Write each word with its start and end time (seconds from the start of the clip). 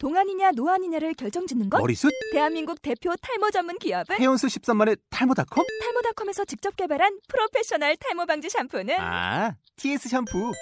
동안이냐 0.00 0.52
노안이냐를 0.56 1.12
결정짓는 1.12 1.68
것? 1.68 1.78
머리숱? 1.78 2.10
대한민국 2.32 2.80
대표 2.80 3.12
탈모 3.20 3.50
전문 3.50 3.78
기업은 3.78 4.16
헤어수 4.18 4.46
13만의 4.46 4.98
탈모닷컴? 5.10 5.66
탈모닷컴에서 5.82 6.46
직접 6.46 6.74
개발한 6.74 7.18
프로페셔널 7.28 7.96
탈모 7.96 8.24
방지 8.24 8.48
샴푸는 8.48 8.94
아, 8.98 9.54
TS 9.76 10.08
샴푸. 10.08 10.52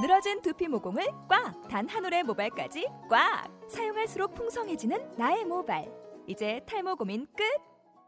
늘어진 0.00 0.40
두피 0.40 0.68
모공을 0.68 1.04
꽉! 1.28 1.66
단 1.68 1.88
한 1.88 2.04
올의 2.04 2.22
모발까지 2.22 2.86
꽉! 3.10 3.48
사용할수록 3.68 4.36
풍성해지는 4.36 5.16
나의 5.16 5.44
모발. 5.44 5.86
이제 6.28 6.60
탈모 6.68 6.94
고민 6.94 7.26
끝! 7.36 7.42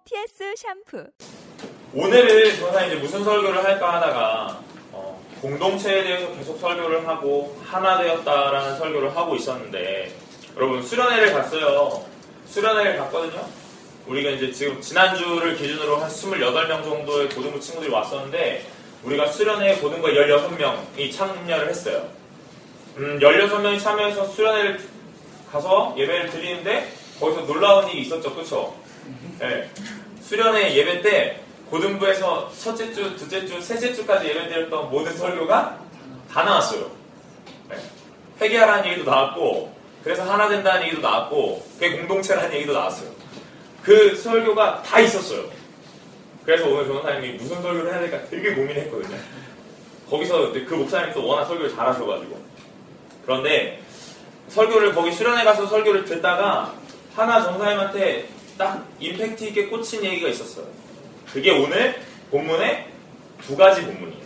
TS 0.04 0.54
샴푸. 0.56 1.08
오늘은 1.92 2.56
저는 2.60 2.86
이제 2.86 2.96
무슨 3.00 3.24
설교를 3.24 3.64
할까 3.64 3.94
하다가 3.96 4.60
어, 4.92 5.20
공동체에 5.42 6.04
대해서 6.04 6.32
계속 6.36 6.56
설교를 6.58 7.08
하고 7.08 7.58
하나 7.64 7.98
되었다라는 8.00 8.78
설교를 8.78 9.16
하고 9.16 9.34
있었는데 9.34 10.27
여러분 10.58 10.82
수련회를 10.82 11.32
갔어요. 11.32 12.04
수련회를 12.46 12.96
갔거든요. 12.98 13.46
우리가 14.08 14.30
이제 14.30 14.50
지금 14.50 14.80
지난주를 14.80 15.56
기준으로 15.56 15.98
한 15.98 16.08
28명 16.08 16.82
정도의 16.82 17.28
고등부 17.28 17.60
친구들이 17.60 17.92
왔었는데 17.92 18.66
우리가 19.04 19.28
수련회 19.28 19.76
고등부 19.76 20.08
16명이 20.08 21.14
참여를 21.14 21.68
했어요. 21.68 22.08
음, 22.96 23.20
16명이 23.20 23.80
참여해서 23.80 24.26
수련회를 24.26 24.80
가서 25.52 25.94
예배를 25.96 26.30
드리는데 26.30 26.92
거기서 27.20 27.46
놀라운 27.46 27.88
일이 27.90 28.02
있었죠. 28.02 28.34
그쵸? 28.34 28.74
네. 29.38 29.70
수련회 30.22 30.74
예배 30.74 31.02
때 31.02 31.40
고등부에서 31.70 32.50
첫째 32.58 32.92
주, 32.92 33.14
둘째 33.14 33.46
주, 33.46 33.60
셋째 33.60 33.94
주까지 33.94 34.26
예배 34.26 34.48
드렸던 34.48 34.90
모든 34.90 35.16
설교가 35.16 35.78
다 36.32 36.42
나왔어요. 36.42 36.90
네. 37.68 37.76
회개하라는 38.40 38.90
얘기도 38.90 39.08
나왔고, 39.08 39.77
그래서 40.02 40.22
하나 40.22 40.48
된다는 40.48 40.86
얘기도 40.86 41.02
나왔고, 41.02 41.66
그게 41.74 41.96
공동체라는 41.96 42.54
얘기도 42.54 42.72
나왔어요. 42.72 43.10
그 43.82 44.14
설교가 44.14 44.82
다 44.82 45.00
있었어요. 45.00 45.44
그래서 46.44 46.66
오늘 46.68 46.86
변호사님이 46.86 47.32
무슨 47.34 47.60
설교를 47.60 47.92
해야 47.92 48.00
될까 48.00 48.26
되게 48.28 48.54
고민했거든요. 48.54 49.18
거기서 50.08 50.52
그 50.52 50.74
목사님 50.74 51.12
또 51.12 51.26
워낙 51.26 51.44
설교를 51.44 51.74
잘하셔가지고. 51.74 52.42
그런데 53.24 53.82
설교를 54.48 54.94
거기 54.94 55.12
수련회 55.12 55.44
가서 55.44 55.66
설교를 55.66 56.04
듣다가 56.06 56.72
하나 57.14 57.42
전사님한테 57.42 58.28
딱 58.56 58.86
임팩트 58.98 59.44
있게 59.44 59.66
꽂힌 59.66 60.04
얘기가 60.04 60.28
있었어요. 60.28 60.66
그게 61.32 61.50
오늘 61.50 62.00
본문의 62.30 62.86
두 63.46 63.56
가지 63.56 63.84
본문이에요. 63.84 64.22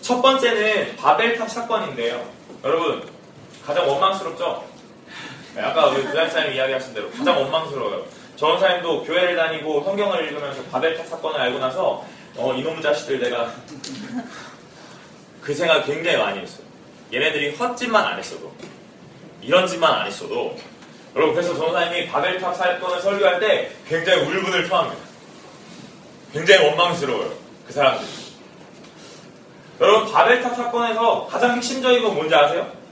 첫 0.00 0.22
번째는 0.22 0.96
바벨탑 0.96 1.50
사건인데요. 1.50 2.26
여러분, 2.64 3.06
가장 3.64 3.88
원망스럽죠? 3.88 4.64
네, 5.54 5.62
아까 5.62 5.86
우리 5.86 6.02
부장 6.02 6.28
사님이 6.28 6.56
이야기하신 6.56 6.94
대로 6.94 7.08
가장 7.10 7.40
원망스러워요. 7.40 8.04
전사님도 8.36 9.04
교회를 9.04 9.36
다니고 9.36 9.84
성경을 9.84 10.24
읽으면서 10.26 10.62
바벨탑 10.64 11.06
사건을 11.06 11.40
알고 11.40 11.60
나서 11.60 12.04
어, 12.36 12.52
이놈 12.54 12.82
자식들 12.82 13.20
내가 13.20 13.54
그 15.40 15.54
생각 15.54 15.84
굉장히 15.84 16.16
많이 16.16 16.40
했어요. 16.40 16.66
얘네들이 17.12 17.54
헛짓만 17.54 18.04
안 18.04 18.18
했어도 18.18 18.52
이런 19.40 19.66
짓만 19.68 19.92
안 19.92 20.06
했어도 20.08 20.56
여러분 21.14 21.36
그래서 21.36 21.56
전사님이 21.56 22.08
바벨탑 22.08 22.56
사건을 22.56 23.00
설교할 23.00 23.38
때 23.38 23.70
굉장히 23.86 24.22
울분을 24.22 24.68
토합니다. 24.68 25.04
굉장히 26.32 26.66
원망스러워요. 26.66 27.32
그 27.64 27.72
사람들이. 27.72 28.08
여러분 29.80 30.12
바벨탑 30.12 30.56
사건에서 30.56 31.28
가장 31.30 31.54
핵심적인 31.54 32.02
건 32.02 32.14
뭔지 32.16 32.34
아세요? 32.34 32.83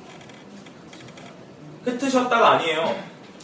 흩으셨다가 1.84 2.52
아니에요. 2.52 3.02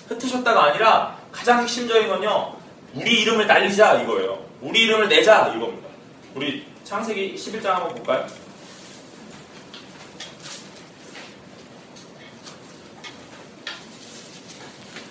흩으셨다가 0.09 0.65
아니라 0.65 1.17
가장 1.33 1.61
핵심적인 1.63 2.09
건요. 2.09 2.55
우리 2.95 3.23
이름을 3.23 3.47
날리자 3.47 4.03
이거예요. 4.03 4.39
우리 4.61 4.83
이름을 4.85 5.09
내자 5.09 5.49
이겁니다. 5.55 5.89
우리 6.35 6.67
창세기 6.85 7.35
11장 7.35 7.65
한번 7.67 7.95
볼까요? 7.95 8.27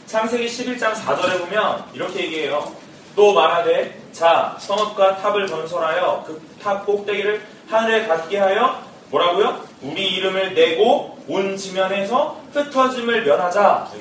창세기 0.05 0.45
11장 0.47 0.93
4절에 0.93 1.39
보면 1.41 1.85
이렇게 1.93 2.23
얘기해요. 2.23 2.73
또 3.15 3.33
말하되 3.33 3.99
자 4.13 4.55
성읍과 4.59 5.17
탑을 5.17 5.47
건설하여 5.47 6.23
그 6.25 6.47
탑 6.67 6.85
꼭대기를 6.85 7.41
하늘에 7.69 8.07
닿게 8.07 8.37
하여 8.37 8.81
뭐라고요? 9.09 9.65
우리 9.81 10.15
이름을 10.15 10.53
내고 10.53 11.17
온 11.27 11.55
지면에서 11.55 12.41
흩어짐을 12.53 13.23
면하자. 13.23 13.91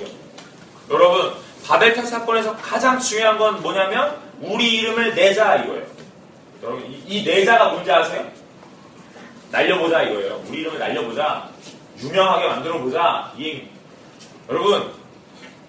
여러분 0.91 1.33
바벨탑 1.67 2.07
사건에서 2.07 2.57
가장 2.57 2.99
중요한 2.99 3.39
건 3.39 3.61
뭐냐면 3.63 4.17
우리 4.41 4.79
이름을 4.79 5.15
내자 5.15 5.57
이거예요. 5.57 5.87
여러분 6.63 6.87
이, 6.87 7.03
이 7.07 7.25
내자가 7.25 7.71
뭔지 7.71 7.91
아세요? 7.91 8.27
날려보자 9.51 10.03
이거예요. 10.03 10.43
우리 10.49 10.61
이름을 10.61 10.79
날려보자. 10.79 11.51
유명하게 11.99 12.49
만들어보자. 12.49 13.33
이. 13.39 13.63
여러분 14.49 14.93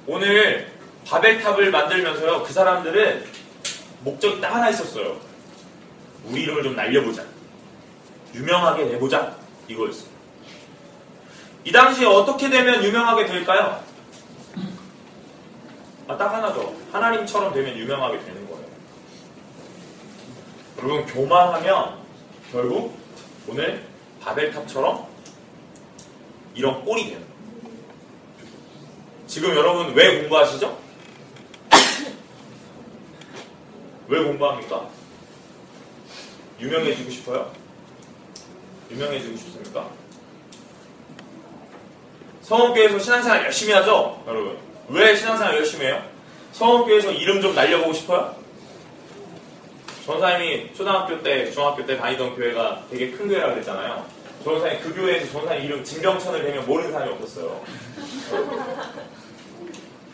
오늘 0.06 0.72
바벨탑을 1.08 1.72
만들면서요 1.72 2.44
그 2.44 2.54
사람들은 2.54 3.26
목적이 4.02 4.42
딱 4.42 4.54
하나 4.54 4.70
있었어요. 4.70 5.18
우리 6.26 6.44
이름을 6.44 6.64
좀 6.64 6.76
날려보자. 6.76 7.24
유명하게 8.34 8.86
내보자. 8.86 9.36
이거였어요. 9.68 10.10
이 11.64 11.72
당시에 11.72 12.06
어떻게 12.06 12.50
되면 12.50 12.84
유명하게 12.84 13.26
될까요? 13.26 13.84
아, 16.08 16.18
딱 16.18 16.34
하나죠. 16.34 16.74
하나님처럼 16.92 17.54
되면 17.54 17.78
유명하게 17.78 18.20
되는 18.20 18.48
거예요. 18.48 18.66
여러분, 20.78 21.06
교만하면 21.06 21.98
결국 22.52 22.98
오늘 23.48 23.86
바벨탑처럼 24.22 25.06
이런 26.56 26.84
꼴이 26.86 27.10
되는 27.10 27.20
거예요. 27.22 27.38
지금 29.28 29.54
여러분 29.56 29.94
왜 29.94 30.22
공부하시죠? 30.22 30.78
왜 34.08 34.24
공부합니까? 34.24 34.90
유명해지고 36.62 37.10
싶어요? 37.10 37.52
유명해지고 38.92 39.38
싶습니까? 39.38 39.90
성원교회에서 42.42 43.00
신앙생활 43.00 43.44
열심히 43.44 43.74
하죠? 43.74 44.24
여러분. 44.28 44.58
왜 44.90 45.16
신앙생활 45.16 45.56
열심히 45.56 45.86
해요? 45.88 46.02
성원교회에서 46.54 47.12
이름 47.12 47.42
좀 47.42 47.54
날려보고 47.54 47.94
싶어요? 47.94 48.36
전사님이 50.06 50.74
초등학교 50.74 51.22
때, 51.22 51.52
중학교 51.52 51.86
때 51.86 51.98
다니던 51.98 52.36
교회가 52.36 52.84
되게 52.90 53.12
큰 53.12 53.28
교회라고 53.28 53.56
그랬잖아요. 53.56 54.06
전사님 54.44 54.80
그 54.80 54.96
교회에서 54.96 55.30
전사님 55.34 55.66
이름 55.66 55.84
진병천을 55.84 56.44
대면 56.44 56.66
모르는 56.66 56.94
사람이 56.94 57.12
없었어요. 57.12 57.62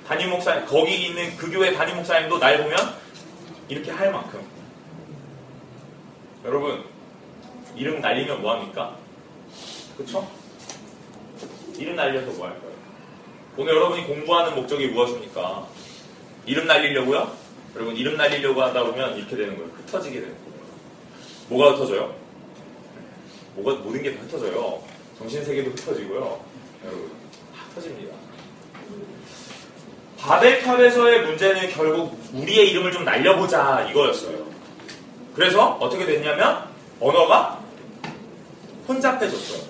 담임 0.07 0.31
목사님, 0.31 0.65
거기 0.65 1.05
있는 1.05 1.37
그 1.37 1.51
교회 1.51 1.71
담임 1.73 1.97
목사님도 1.97 2.39
날 2.39 2.57
보면 2.63 2.77
이렇게 3.69 3.91
할 3.91 4.11
만큼. 4.11 4.41
여러분, 6.43 6.83
이름 7.75 8.01
날리면 8.01 8.41
뭐합니까? 8.41 8.95
그쵸? 9.97 10.27
이름 11.77 11.95
날려서 11.95 12.31
뭐 12.33 12.47
할 12.47 12.59
거예요? 12.59 12.73
오늘 13.57 13.75
여러분이 13.75 14.05
공부하는 14.07 14.55
목적이 14.55 14.87
무엇입니까? 14.87 15.67
이름 16.45 16.67
날리려고요? 16.67 17.31
여러분, 17.75 17.95
이름 17.95 18.17
날리려고 18.17 18.61
하다 18.61 18.83
보면 18.83 19.17
이렇게 19.17 19.35
되는 19.35 19.55
거예요. 19.57 19.71
흩어지게 19.85 20.19
되는 20.19 20.35
거예요. 20.35 20.53
뭐가 21.49 21.71
흩어져요? 21.75 22.13
뭐가, 23.55 23.81
모든 23.81 24.01
게 24.03 24.15
다 24.15 24.21
흩어져요. 24.23 24.81
정신 25.17 25.43
세계도 25.43 25.71
흩어지고요. 25.71 26.39
여러분, 26.85 27.11
다 27.55 27.63
흩어집니다. 27.69 28.13
바벨탑에서의 30.19 31.25
문제는 31.25 31.69
결국 31.71 32.17
우리의 32.33 32.71
이름을 32.71 32.91
좀 32.91 33.03
날려보자 33.03 33.87
이거였어요. 33.89 34.45
그래서 35.35 35.73
어떻게 35.81 36.05
됐냐면 36.05 36.65
언어가 36.99 37.52
혼잡해졌어요. 38.87 39.63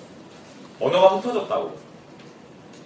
언어가 0.80 1.16
흩어졌다고. 1.16 1.76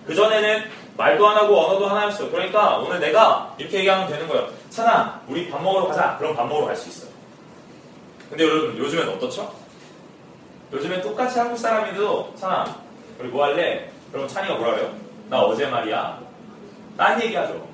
그전에는 0.07 0.65
말도 0.97 1.29
안 1.29 1.37
하고 1.37 1.61
언어도 1.61 1.87
하나였어요. 1.87 2.31
그러니까 2.31 2.79
오늘 2.79 2.99
내가 3.01 3.55
이렇게 3.59 3.79
얘기하면 3.79 4.09
되는 4.09 4.27
거예요. 4.29 4.49
찬아, 4.71 5.21
우리 5.29 5.49
밥 5.49 5.63
먹으러 5.63 5.87
가자. 5.89 6.17
그럼 6.19 6.35
밥 6.35 6.47
먹으러 6.47 6.67
갈 6.67 6.77
수 6.77 6.89
있어요. 6.89 7.11
근데 8.29 8.45
여러분, 8.45 8.77
요즘엔 8.77 9.09
어떻죠? 9.09 9.53
요즘엔 10.73 11.01
똑같이 11.01 11.39
한국 11.39 11.57
사람이도 11.57 12.35
찬아, 12.37 12.77
우리 13.19 13.29
뭐 13.29 13.45
할래? 13.45 13.91
그럼 14.13 14.29
찬이가 14.29 14.55
뭐라 14.57 14.75
그래요? 14.75 14.95
나 15.31 15.41
어제 15.41 15.67
말이야. 15.67 16.21
딴 16.97 17.23
얘기하죠. 17.23 17.67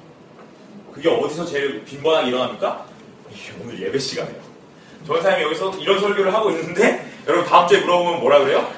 그게 0.93 1.09
어디서 1.09 1.45
제일 1.47 1.85
빈번하게 1.85 2.29
일어납니까? 2.29 2.85
오늘 3.63 3.81
예배 3.83 3.99
시간에요. 3.99 4.37
전사님이 5.07 5.43
여기서 5.45 5.71
이런 5.79 5.99
설교를 6.01 6.33
하고 6.33 6.51
있는데 6.51 7.11
여러분 7.27 7.49
다음 7.49 7.67
주에 7.67 7.81
물어보면 7.81 8.21
뭐라 8.21 8.41
그래요? 8.41 8.71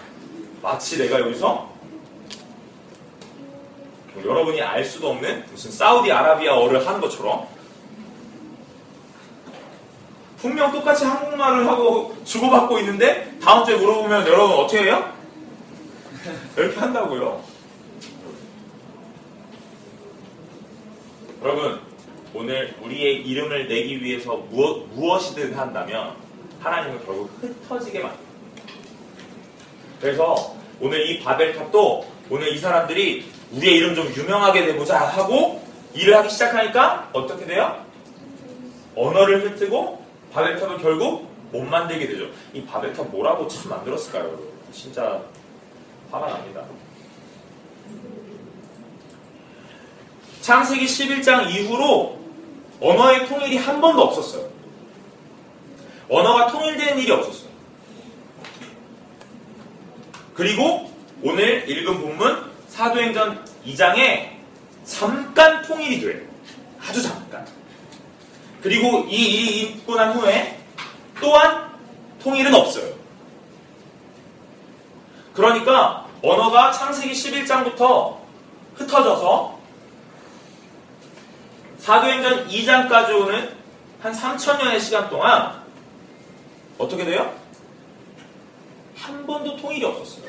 마치 0.63 0.99
내가 0.99 1.21
여기서 1.21 1.75
여러분이 4.25 4.63
알 4.63 4.85
수도 4.85 5.11
없는 5.11 5.45
무슨 5.51 5.71
사우디아라비아어를 5.71 6.87
하는 6.87 7.01
것처럼 7.01 7.47
분명 10.39 10.71
똑같이 10.71 11.05
한국말을 11.05 11.67
하고 11.67 12.17
주고받고 12.25 12.79
있는데 12.81 13.37
다음 13.43 13.65
주에 13.65 13.77
물어보면 13.77 14.27
여러분 14.27 14.57
어떻게 14.57 14.85
해요? 14.85 15.13
이렇게 16.57 16.79
한다고요. 16.79 17.43
여러분 21.43 21.81
오늘 22.35 22.75
우리의 22.83 23.27
이름을 23.27 23.69
내기 23.69 24.03
위해서 24.03 24.37
무엇, 24.37 24.87
무엇이든 24.95 25.55
한다면 25.55 26.15
하나님은 26.61 27.05
결국 27.05 27.31
흩어지게 27.41 28.01
만듭니다. 28.01 28.26
그래서 30.01 30.55
오늘 30.81 31.09
이 31.09 31.21
바벨탑도 31.21 32.07
오늘 32.31 32.49
이 32.49 32.59
사람들이 32.59 33.31
우리의 33.53 33.77
이름 33.77 33.95
좀 33.95 34.13
유명하게 34.15 34.67
되보자 34.67 34.99
하고 34.99 35.63
일을 35.95 36.17
하기 36.17 36.29
시작하니까 36.29 37.11
어떻게 37.13 37.47
돼요? 37.47 37.85
언어를 38.95 39.45
흩뜨고 39.45 40.05
바벨탑을 40.33 40.79
결국 40.79 41.31
못 41.53 41.63
만들게 41.63 42.07
되죠. 42.07 42.27
이 42.53 42.65
바벨탑 42.65 43.09
뭐라고 43.09 43.49
참 43.49 43.71
만들었을까요? 43.71 44.39
진짜 44.73 45.23
화가 46.11 46.29
납니다. 46.29 46.63
창세기 50.41 50.85
11장 50.85 51.51
이후로 51.51 52.19
언어의 52.81 53.27
통일이 53.27 53.57
한 53.57 53.81
번도 53.81 54.03
없었어요. 54.03 54.49
언어가 56.09 56.49
통일되는 56.49 56.99
일이 56.99 57.11
없었어요. 57.11 57.46
그리고 60.37 60.93
오늘 61.23 61.69
읽은 61.69 62.01
본문 62.01 62.53
사도행전 62.69 63.43
2장에 63.67 64.37
잠깐 64.85 65.63
통일이 65.63 66.01
돼요. 66.01 66.21
아주 66.79 67.03
잠깐. 67.03 67.45
그리고 68.63 69.07
이 69.09 69.15
일이 69.15 69.61
있고 69.63 69.95
난 69.97 70.13
후에 70.13 70.59
또한 71.21 71.71
통일은 72.23 72.55
없어요. 72.55 72.95
그러니까 75.33 76.07
언어가 76.23 76.71
창세기 76.71 77.13
11장부터 77.13 78.17
흩어져서 78.75 79.59
사도행전 81.79 82.49
2장까지 82.49 83.11
오는 83.15 83.57
한 84.03 84.13
3천년의 84.13 84.81
시간 84.81 85.09
동안 85.09 85.63
어떻게 86.77 87.05
돼요? 87.07 87.35
한 89.07 89.27
번도 89.27 89.57
통일이 89.57 89.85
없었어요. 89.85 90.25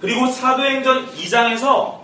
그리고 0.00 0.26
사도행전 0.28 1.14
2장에서 1.14 1.98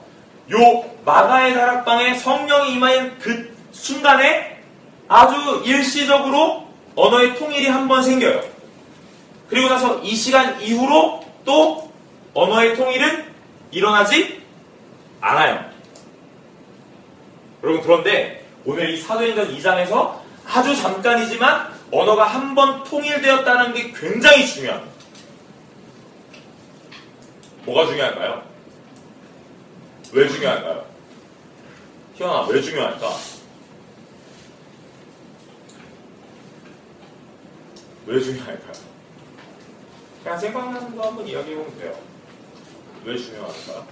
요 0.52 0.84
마가의 1.04 1.54
다락방에 1.54 2.14
성령이 2.14 2.72
임하는 2.74 3.18
그 3.18 3.56
순간에 3.72 4.60
아주 5.08 5.62
일시적으로 5.64 6.66
언어의 6.96 7.36
통일이 7.36 7.66
한 7.68 7.88
번 7.88 8.02
생겨요. 8.02 8.42
그리고 9.48 9.68
나서 9.68 10.00
이 10.00 10.14
시간 10.14 10.60
이후로 10.60 11.24
또 11.44 11.92
언어의 12.34 12.76
통일은 12.76 13.32
일어나지 13.70 14.42
않아요. 15.20 15.64
여러분 17.62 17.82
그런데 17.82 18.44
오늘 18.64 18.90
이 18.90 18.96
사도행전 19.00 19.56
2장에서 19.56 20.14
아주 20.46 20.74
잠깐이지만 20.76 21.72
언어가 21.92 22.24
한 22.24 22.54
번 22.54 22.82
통일되었다는 22.84 23.74
게 23.74 23.92
굉장히 23.92 24.46
중요합니다. 24.46 24.93
뭐가 27.64 27.86
중요할까요? 27.86 28.42
왜 30.12 30.28
중요할까요? 30.28 30.84
희원아, 32.14 32.46
왜 32.48 32.60
중요할까? 32.60 33.08
왜 38.06 38.20
중요할까요? 38.20 38.84
그냥 40.22 40.38
생각나는 40.38 40.96
거 40.96 41.06
한번 41.06 41.26
이야기해보면 41.26 41.78
돼요. 41.78 41.98
왜 43.04 43.16
중요할까? 43.16 43.86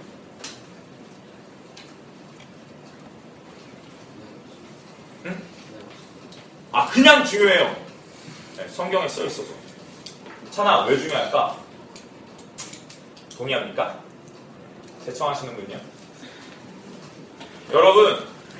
응? 5.25 5.43
아, 6.71 6.87
그냥 6.89 7.25
중요해요. 7.25 7.75
네, 8.57 8.67
성경에 8.67 9.07
써 9.07 9.25
있어서. 9.25 9.51
찬아, 10.51 10.85
왜 10.85 10.97
중요할까? 10.97 11.62
동의합니까? 13.43 13.99
대청하시는군요. 15.05 15.77
여러분, 17.73 18.19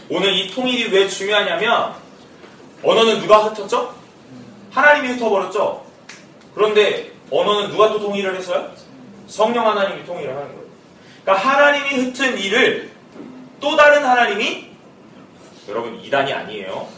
오늘 0.10 0.34
이 0.34 0.52
통일이 0.52 0.92
왜 0.92 1.08
중요하냐면, 1.08 1.94
언어는 2.84 3.22
누가 3.22 3.44
흩었죠? 3.44 3.96
하나님이 4.72 5.14
흩어버렸죠? 5.14 5.86
그런데 6.54 7.12
언어는 7.32 7.70
누가 7.72 7.90
또 7.90 8.00
통일을 8.00 8.36
했어요? 8.36 8.72
성령 9.28 9.68
하나님이 9.68 10.06
통일을 10.06 10.36
하는 10.36 10.48
거예요. 10.48 10.64
그러니까 11.24 11.50
하나님이 11.50 12.04
흩은 12.04 12.38
일을 12.38 12.92
또 13.62 13.76
다른 13.78 14.04
하나님이 14.04 14.72
여러분 15.70 15.98
이단이 16.04 16.34
아니에요. 16.34 16.90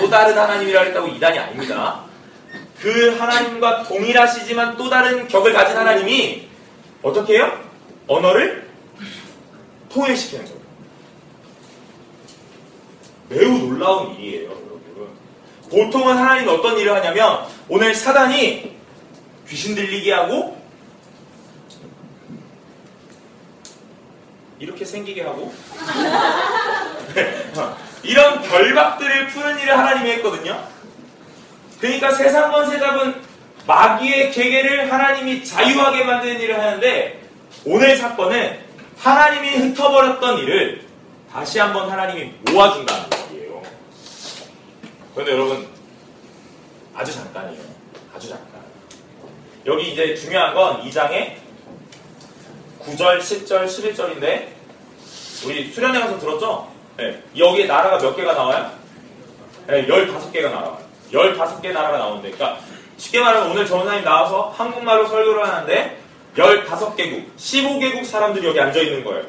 또 0.00 0.08
다른 0.08 0.38
하나님이라 0.38 0.82
했다고 0.82 1.08
이단이 1.08 1.38
아닙니다. 1.38 2.06
그 2.80 3.16
하나님과 3.18 3.84
동일하시지만 3.84 4.76
또 4.76 4.88
다른 4.88 5.28
격을 5.28 5.52
가진 5.52 5.76
하나님이 5.76 6.45
어떻게 7.02 7.34
해요? 7.34 7.60
언어를 8.06 8.68
통일시키는 9.88 10.44
거예요. 10.44 10.60
매우 13.28 13.58
놀라운 13.58 14.14
일이에요, 14.14 14.50
여러분. 14.50 15.08
보통은 15.70 16.16
하나님이 16.16 16.48
어떤 16.50 16.78
일을 16.78 16.94
하냐면 16.94 17.46
오늘 17.68 17.94
사단이 17.94 18.76
귀신 19.48 19.74
들리게 19.74 20.12
하고 20.12 20.56
이렇게 24.58 24.84
생기게 24.84 25.22
하고 25.22 25.52
이런 28.02 28.42
결박들을 28.42 29.28
푸는 29.28 29.58
일을 29.58 29.76
하나님이 29.76 30.10
했거든요. 30.12 30.66
그러니까 31.80 32.12
세상 32.12 32.50
번세 32.50 32.78
잡은 32.78 33.25
마귀의 33.66 34.30
계계를 34.32 34.92
하나님이 34.92 35.44
자유하게 35.44 36.04
만드는 36.04 36.40
일을 36.40 36.58
하는데 36.58 37.20
오늘 37.64 37.96
사건은 37.96 38.60
하나님이 38.98 39.48
흩어버렸던 39.56 40.38
일을 40.38 40.86
다시 41.32 41.58
한번 41.58 41.90
하나님이 41.90 42.32
모아준다는 42.50 43.04
얘기예요. 43.32 43.62
그런데 45.14 45.32
여러분 45.32 45.68
아주 46.94 47.12
잠깐이에요. 47.12 47.62
아주 48.14 48.28
잠깐. 48.28 48.60
여기 49.66 49.92
이제 49.92 50.14
중요한 50.14 50.54
건 50.54 50.82
2장에 50.82 51.34
9절, 52.84 53.18
10절, 53.18 53.66
11절인데 53.66 54.46
우리 55.44 55.70
수련회 55.72 56.00
가서 56.00 56.18
들었죠? 56.18 56.72
네. 56.96 57.20
여기에 57.36 57.66
나라가 57.66 57.98
몇 57.98 58.14
개가 58.14 58.32
나와요? 58.32 58.70
네, 59.66 59.86
15개가 59.86 60.50
나와요. 60.50 60.78
15개 61.12 61.72
나라가 61.72 61.98
나오는데 61.98 62.30
그러니까 62.30 62.60
쉽게 62.96 63.20
말하면 63.20 63.50
오늘 63.50 63.66
전사님 63.66 64.04
나와서 64.04 64.54
한국말로 64.56 65.06
설교를 65.06 65.46
하는데 65.46 66.00
15개국, 66.36 67.24
15개국 67.36 68.04
사람들이 68.04 68.46
여기 68.46 68.60
앉아 68.60 68.80
있는 68.80 69.04
거예요. 69.04 69.24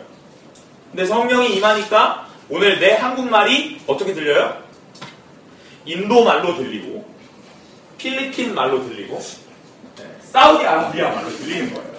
근데 0.92 1.06
성령이 1.06 1.56
임하니까 1.56 2.28
오늘 2.50 2.80
내 2.80 2.96
한국말이 2.96 3.82
어떻게 3.88 4.14
들려요? 4.14 4.62
인도 5.86 6.24
말로 6.24 6.56
들리고 6.56 7.06
필리핀 7.98 8.54
말로 8.54 8.84
들리고 8.84 9.20
네, 9.98 10.18
사우디아라비아 10.22 11.12
말로 11.12 11.30
들리는 11.30 11.74
거예요. 11.74 11.98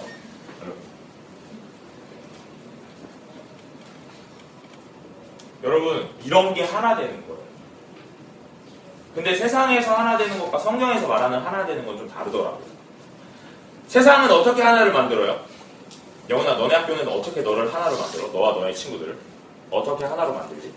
여러분 5.63 6.09
이런 6.23 6.53
게 6.53 6.63
하나 6.63 6.95
되는 6.95 7.27
거예요. 7.27 7.48
근데 9.15 9.35
세상에서 9.35 9.95
하나 9.95 10.17
되는 10.17 10.37
것과 10.39 10.57
성경에서 10.59 11.07
말하는 11.07 11.39
하나 11.39 11.65
되는 11.65 11.85
건 11.85 11.97
좀 11.97 12.07
다르더라고요. 12.07 12.61
세상은 13.87 14.29
어떻게 14.31 14.61
하나를 14.61 14.93
만들어요? 14.93 15.39
영훈아 16.29 16.55
너네 16.55 16.75
학교는 16.75 17.07
어떻게 17.07 17.41
너를 17.41 17.73
하나로 17.73 17.97
만들어? 17.97 18.27
너와 18.27 18.53
너의 18.53 18.75
친구들을 18.75 19.17
어떻게 19.71 20.05
하나로 20.05 20.33
만들지? 20.33 20.71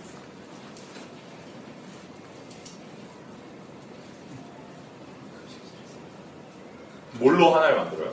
뭘로 7.18 7.54
하나를 7.54 7.76
만들어요? 7.76 8.12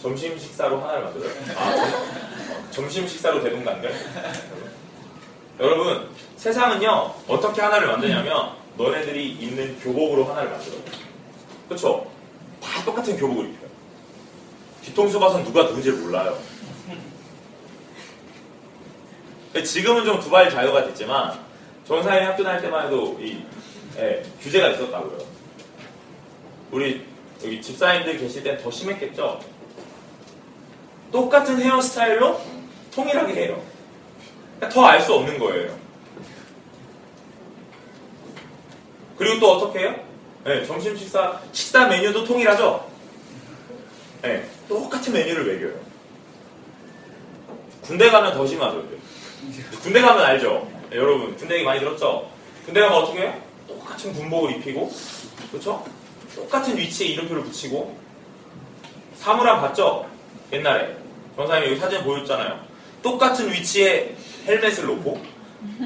점심 0.00 0.38
식사로 0.38 0.80
하나를 0.80 1.04
만들어요? 1.04 1.30
아, 1.56 1.74
점, 1.74 2.70
점심 2.70 3.06
식사로 3.06 3.42
대동단결? 3.42 3.92
여러분, 5.60 6.07
세상은요, 6.38 7.14
어떻게 7.26 7.60
하나를 7.60 7.88
만드냐면, 7.88 8.52
너네들이 8.76 9.32
입는 9.32 9.80
교복으로 9.80 10.24
하나를 10.24 10.50
만들어요. 10.50 10.80
그쵸? 11.68 12.08
다 12.62 12.82
똑같은 12.84 13.16
교복을 13.16 13.46
입혀요. 13.46 13.68
뒤통수 14.82 15.18
봐선 15.18 15.42
누가 15.44 15.66
누군지 15.66 15.90
몰라요. 15.90 16.38
지금은 19.64 20.04
좀 20.04 20.20
두발 20.20 20.48
자유가 20.48 20.84
됐지만 20.86 21.38
전사님 21.86 22.28
학교 22.28 22.44
다닐 22.44 22.62
때만 22.62 22.86
해도 22.86 23.18
이 23.20 23.42
예, 23.98 24.22
규제가 24.40 24.68
있었다고요. 24.68 25.18
우리 26.70 27.04
여기 27.44 27.60
집사님들 27.60 28.18
계실 28.18 28.44
땐 28.44 28.58
더 28.62 28.70
심했겠죠? 28.70 29.40
똑같은 31.10 31.60
헤어스타일로 31.60 32.40
통일하게 32.94 33.32
해요. 33.34 33.62
더 34.72 34.86
알 34.86 35.00
수 35.00 35.14
없는 35.14 35.38
거예요. 35.38 35.76
그리고 39.18 39.40
또 39.40 39.52
어떻게 39.52 39.80
해요? 39.80 39.96
네, 40.44 40.64
점심 40.64 40.96
식사, 40.96 41.40
식사 41.52 41.88
메뉴도 41.88 42.24
통일하죠? 42.24 42.88
네, 44.22 44.48
똑같은 44.68 45.12
메뉴를 45.12 45.44
먹여요. 45.44 45.80
군대 47.82 48.10
가면 48.10 48.34
더 48.34 48.46
심하죠. 48.46 48.84
군대 49.82 50.00
가면 50.00 50.24
알죠? 50.24 50.70
네, 50.90 50.96
여러분, 50.96 51.36
군대 51.36 51.56
얘기 51.56 51.64
많이 51.64 51.80
들었죠? 51.80 52.30
군대 52.64 52.80
가면 52.80 52.96
어떻게 52.96 53.20
해요? 53.20 53.42
똑같은 53.66 54.12
군복을 54.12 54.52
입히고, 54.52 54.92
그렇죠? 55.50 55.84
똑같은 56.34 56.76
위치에 56.76 57.08
이름표를 57.08 57.42
붙이고, 57.42 57.96
사물함 59.16 59.60
봤죠? 59.60 60.08
옛날에. 60.52 60.96
전사님이 61.34 61.72
여기 61.72 61.80
사진 61.80 62.02
보였잖아요. 62.04 62.60
똑같은 63.02 63.50
위치에 63.50 64.14
헬멧을 64.46 64.86
놓고, 64.86 65.20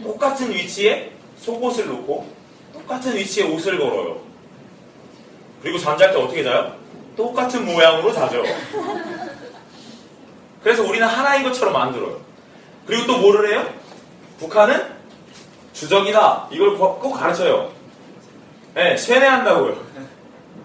똑같은 0.02 0.52
위치에 0.52 1.12
속옷을 1.38 1.86
놓고, 1.86 2.41
똑같은 2.72 3.16
위치에 3.16 3.44
옷을 3.44 3.78
걸어요. 3.78 4.20
그리고 5.62 5.78
잠잘 5.78 6.12
때 6.12 6.18
어떻게 6.18 6.42
자요? 6.42 6.74
똑같은 7.16 7.64
모양으로 7.64 8.12
자죠. 8.12 8.42
그래서 10.62 10.82
우리는 10.82 11.06
하나인 11.06 11.42
것처럼 11.42 11.72
만들어요. 11.72 12.20
그리고 12.86 13.06
또 13.06 13.18
뭐를 13.18 13.50
해요? 13.50 13.68
북한은 14.38 14.92
주적이다. 15.72 16.48
이걸 16.50 16.76
꼭 16.76 17.12
가르쳐요. 17.12 17.72
네, 18.74 18.96
세뇌한다고요. 18.96 19.84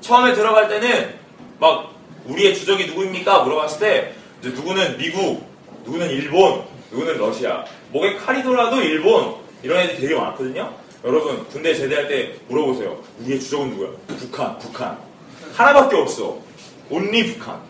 처음에 0.01 0.33
들어갈 0.33 0.67
때는 0.69 1.15
막 1.59 1.91
우리의 2.25 2.55
주적이 2.55 2.87
누구입니까? 2.87 3.43
물어봤을 3.43 3.79
때 3.79 4.13
이제 4.39 4.49
누구는 4.49 4.97
미국, 4.97 5.45
누구는 5.85 6.09
일본, 6.09 6.63
누구는 6.91 7.17
러시아. 7.17 7.65
목에 7.91 8.15
칼이 8.15 8.43
돌아도 8.43 8.81
일본 8.81 9.35
이런 9.63 9.79
애들이 9.79 10.01
되게 10.01 10.15
많거든요. 10.15 10.73
여러분 11.03 11.47
군대 11.47 11.73
제대할 11.75 12.07
때 12.07 12.35
물어보세요. 12.47 13.01
우리의 13.19 13.39
주적은 13.39 13.69
누구야? 13.71 13.89
북한, 14.07 14.57
북한. 14.57 14.97
하나밖에 15.53 15.95
없어. 15.95 16.37
온리 16.89 17.33
북한. 17.33 17.61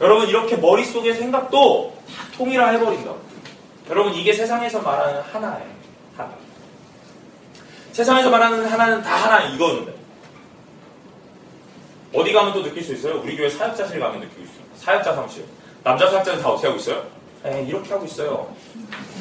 여러분 0.00 0.26
이렇게 0.28 0.56
머릿속의 0.56 1.14
생각도 1.14 1.96
다 2.08 2.24
통일화 2.36 2.70
해버린다. 2.70 3.12
여러분 3.90 4.12
이게 4.14 4.32
세상에서 4.32 4.80
말하는 4.80 5.20
하나예요. 5.22 5.70
하나. 6.16 6.32
세상에서 7.92 8.30
말하는 8.30 8.64
하나는 8.66 9.02
다 9.02 9.14
하나 9.16 9.48
이거는데. 9.54 9.94
어디 12.14 12.32
가면 12.32 12.52
또 12.52 12.62
느낄 12.62 12.82
수 12.82 12.92
있어요? 12.94 13.20
우리 13.22 13.36
교회 13.36 13.48
사역자실 13.48 13.98
가면 14.00 14.20
느끼고 14.20 14.42
있어요. 14.42 14.64
사역자 14.76 15.14
상실. 15.14 15.44
남자 15.84 16.10
사역자는 16.10 16.42
다 16.42 16.48
어떻게 16.50 16.66
하고 16.66 16.78
있어요? 16.78 17.06
에 17.44 17.64
이렇게 17.64 17.92
하고 17.92 18.04
있어요. 18.04 18.54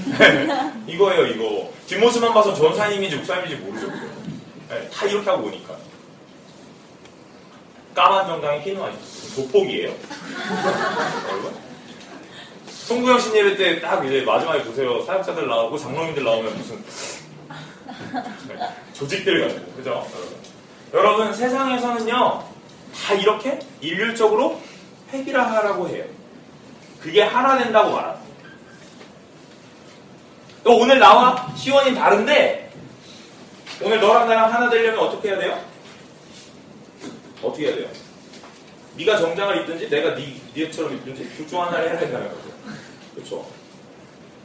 이거예요, 0.88 1.26
이거. 1.28 1.72
뒷모습만 1.88 2.34
봐서 2.34 2.54
전사님인지 2.54 3.16
목사님인지 3.18 3.56
모르죠. 3.64 3.88
네, 4.70 4.90
다 4.94 5.06
이렇게 5.06 5.30
하고 5.30 5.48
오니까. 5.48 5.76
까만 7.94 8.62
흰 8.62 8.78
와이 8.78 8.94
도폭이에요. 9.36 9.92
송구영 12.88 13.20
신 13.20 13.36
예배 13.36 13.58
때 13.58 13.82
딱 13.82 14.06
이제 14.06 14.22
마지막에 14.22 14.64
보세요. 14.64 15.02
사역자들 15.04 15.48
나오고 15.48 15.78
장로님들 15.78 16.24
나오면 16.24 16.58
무슨 16.58 16.84
조직들 18.94 19.42
가지고 19.48 19.72
그죠? 19.74 20.08
여러분 20.94 21.34
세상에서는요 21.34 22.44
다 22.94 23.14
이렇게 23.14 23.60
일률적으로 23.80 24.60
획일화하라고 25.14 25.88
해요. 25.90 26.04
그게 27.02 27.22
하나 27.24 27.58
된다고. 27.58 28.00
또 30.64 30.78
오늘 30.78 31.00
나와 31.00 31.52
시원이 31.56 31.96
다른데 31.96 32.72
오늘 33.82 34.00
너랑 34.00 34.30
나랑 34.30 34.54
하나 34.54 34.70
되려면 34.70 35.00
어떻게 35.00 35.30
해야 35.30 35.40
돼요? 35.40 35.60
어떻게 37.42 37.68
해야 37.68 37.76
돼요? 37.76 37.88
네가 38.96 39.18
정장을 39.18 39.62
입든지 39.62 39.90
내가 39.90 40.14
네, 40.14 40.40
네처럼 40.54 40.94
입든지 40.94 41.28
둘 41.36 41.48
중 41.48 41.62
하나를 41.64 41.90
해야 41.90 42.00
된다는 42.00 42.28
거죠. 42.30 42.52
그렇죠? 43.16 43.48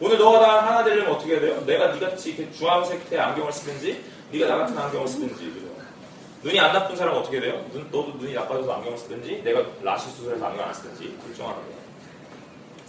오늘 0.00 0.16
너와 0.18 0.40
나랑 0.40 0.66
하나 0.68 0.84
되려면 0.84 1.12
어떻게 1.12 1.32
해야 1.32 1.40
돼요? 1.40 1.60
내가 1.66 1.88
네같이 1.92 2.30
이렇게 2.30 2.50
주황색의 2.52 3.18
안경을 3.20 3.52
쓰든지 3.52 4.02
네가 4.32 4.46
나 4.46 4.56
같은 4.58 4.78
안경을 4.78 5.06
쓰든지 5.06 5.34
그죠? 5.34 5.66
눈이 6.42 6.58
안 6.58 6.72
나쁜 6.72 6.96
사람은 6.96 7.20
어떻게 7.20 7.40
돼요? 7.40 7.62
눈, 7.72 7.82
너도 7.90 8.14
눈이 8.18 8.32
나빠져서 8.32 8.72
안경을 8.72 8.96
쓰든지 8.96 9.42
내가 9.44 9.62
라시 9.82 10.08
수술해서 10.12 10.46
안경을 10.46 10.64
안 10.68 10.72
쓰든지 10.72 11.18
둘 11.22 11.34
중 11.34 11.44
하나예요. 11.46 11.75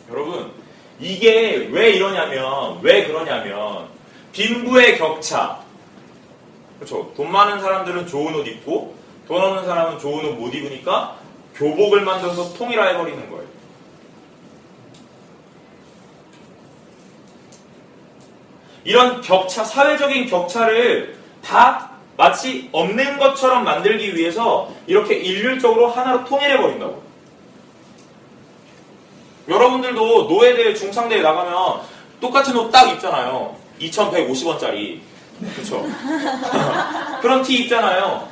여러분 0.09 0.51
이게 0.99 1.67
왜 1.71 1.91
이러냐면 1.91 2.79
왜 2.81 3.05
그러냐면 3.05 3.87
빈부의 4.31 4.97
격차. 4.97 5.59
그렇죠? 6.77 7.11
돈 7.15 7.31
많은 7.31 7.59
사람들은 7.59 8.07
좋은 8.07 8.35
옷 8.35 8.47
입고 8.47 8.95
돈 9.27 9.41
없는 9.41 9.65
사람은 9.65 9.99
좋은 9.99 10.25
옷 10.25 10.35
못 10.35 10.53
입으니까 10.53 11.17
교복을 11.55 12.01
만들어서 12.01 12.53
통일화해 12.53 12.97
버리는 12.97 13.29
거예요. 13.29 13.47
이런 18.83 19.21
격차 19.21 19.63
사회적인 19.63 20.27
격차를 20.27 21.17
다 21.43 21.91
마치 22.15 22.69
없는 22.71 23.17
것처럼 23.17 23.63
만들기 23.63 24.15
위해서 24.15 24.71
이렇게 24.87 25.15
일률적으로 25.15 25.89
하나로 25.89 26.23
통일해 26.23 26.57
버린다고 26.57 27.06
여러분들도 29.47 30.23
노예대회, 30.23 30.73
중상대회 30.73 31.21
나가면 31.21 31.81
똑같은 32.19 32.55
옷 32.57 32.71
딱 32.71 32.89
입잖아요. 32.89 33.55
2,150원짜리. 33.79 34.99
그쵸? 35.55 35.85
그런 37.21 37.43
티 37.43 37.63
입잖아요. 37.63 38.27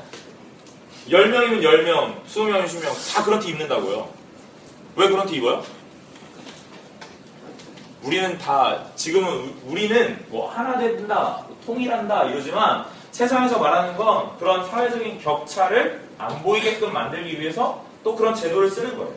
10명이면 1.09 1.61
10명, 1.61 2.15
20명이면 2.27 2.65
20명, 2.65 3.13
다 3.15 3.23
그런 3.23 3.39
티 3.39 3.49
입는다고요. 3.49 4.09
왜 4.95 5.07
그런 5.07 5.27
티 5.27 5.35
입어요? 5.35 5.63
우리는 8.01 8.37
다, 8.39 8.83
지금은, 8.95 9.53
우리는 9.67 10.25
뭐 10.29 10.49
하나 10.51 10.77
된다, 10.77 11.43
통일한다, 11.65 12.25
이러지만 12.25 12.85
세상에서 13.11 13.59
말하는 13.59 13.95
건 13.97 14.35
그런 14.37 14.67
사회적인 14.69 15.21
격차를 15.21 16.01
안 16.17 16.41
보이게끔 16.43 16.91
만들기 16.91 17.39
위해서 17.39 17.83
또 18.03 18.15
그런 18.15 18.33
제도를 18.35 18.69
쓰는 18.69 18.97
거예요. 18.97 19.11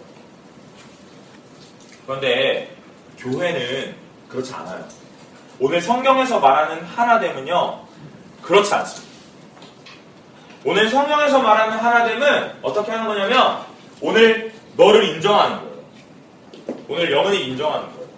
그런데 2.09 2.75
교회는 3.19 3.95
그렇지 4.31 4.55
않아요. 4.55 4.83
오늘 5.61 5.79
성경에서 5.79 6.41
말하는 6.41 6.83
하나됨은요, 6.83 7.81
그렇지 8.41 8.73
않습니다. 8.73 9.15
오늘 10.65 10.89
성경에서 10.89 11.43
말하는 11.43 11.77
하나됨은 11.77 12.61
어떻게 12.63 12.93
하는 12.93 13.07
거냐면, 13.07 13.59
오늘 14.01 14.55
너를 14.79 15.05
인정하는 15.05 15.59
거예요. 15.59 15.85
오늘 16.89 17.13
영은이 17.13 17.45
인정하는 17.45 17.87
거예요. 17.93 18.09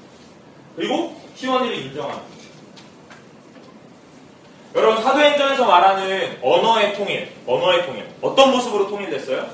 그리고 0.77 1.21
희원이를 1.35 1.77
인정하는 1.79 2.17
거예요. 2.17 2.31
여러분, 4.77 5.03
사도행전에서 5.03 5.67
말하는 5.67 6.39
언어의 6.45 6.95
통일, 6.95 7.33
언어의 7.45 7.87
통일. 7.87 8.09
어떤 8.23 8.53
모습으로 8.53 8.87
통일됐어요? 8.87 9.49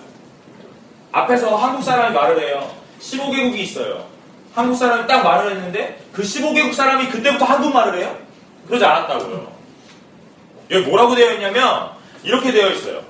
앞에서 1.12 1.56
한국 1.56 1.82
사람이 1.82 2.14
말을 2.14 2.38
해요. 2.42 2.70
15개국이 3.00 3.56
있어요. 3.60 4.15
한국 4.56 4.74
사람이 4.74 5.06
딱 5.06 5.22
말을 5.22 5.50
했는데 5.50 6.00
그 6.14 6.22
15개국 6.22 6.72
사람이 6.72 7.08
그때부터 7.10 7.44
한국말을 7.44 8.00
해요? 8.00 8.18
그러지 8.66 8.82
않았다고요. 8.86 9.52
여기 10.70 10.86
뭐라고 10.86 11.14
되어 11.14 11.34
있냐면 11.34 11.90
이렇게 12.24 12.50
되어 12.50 12.70
있어요. 12.70 13.02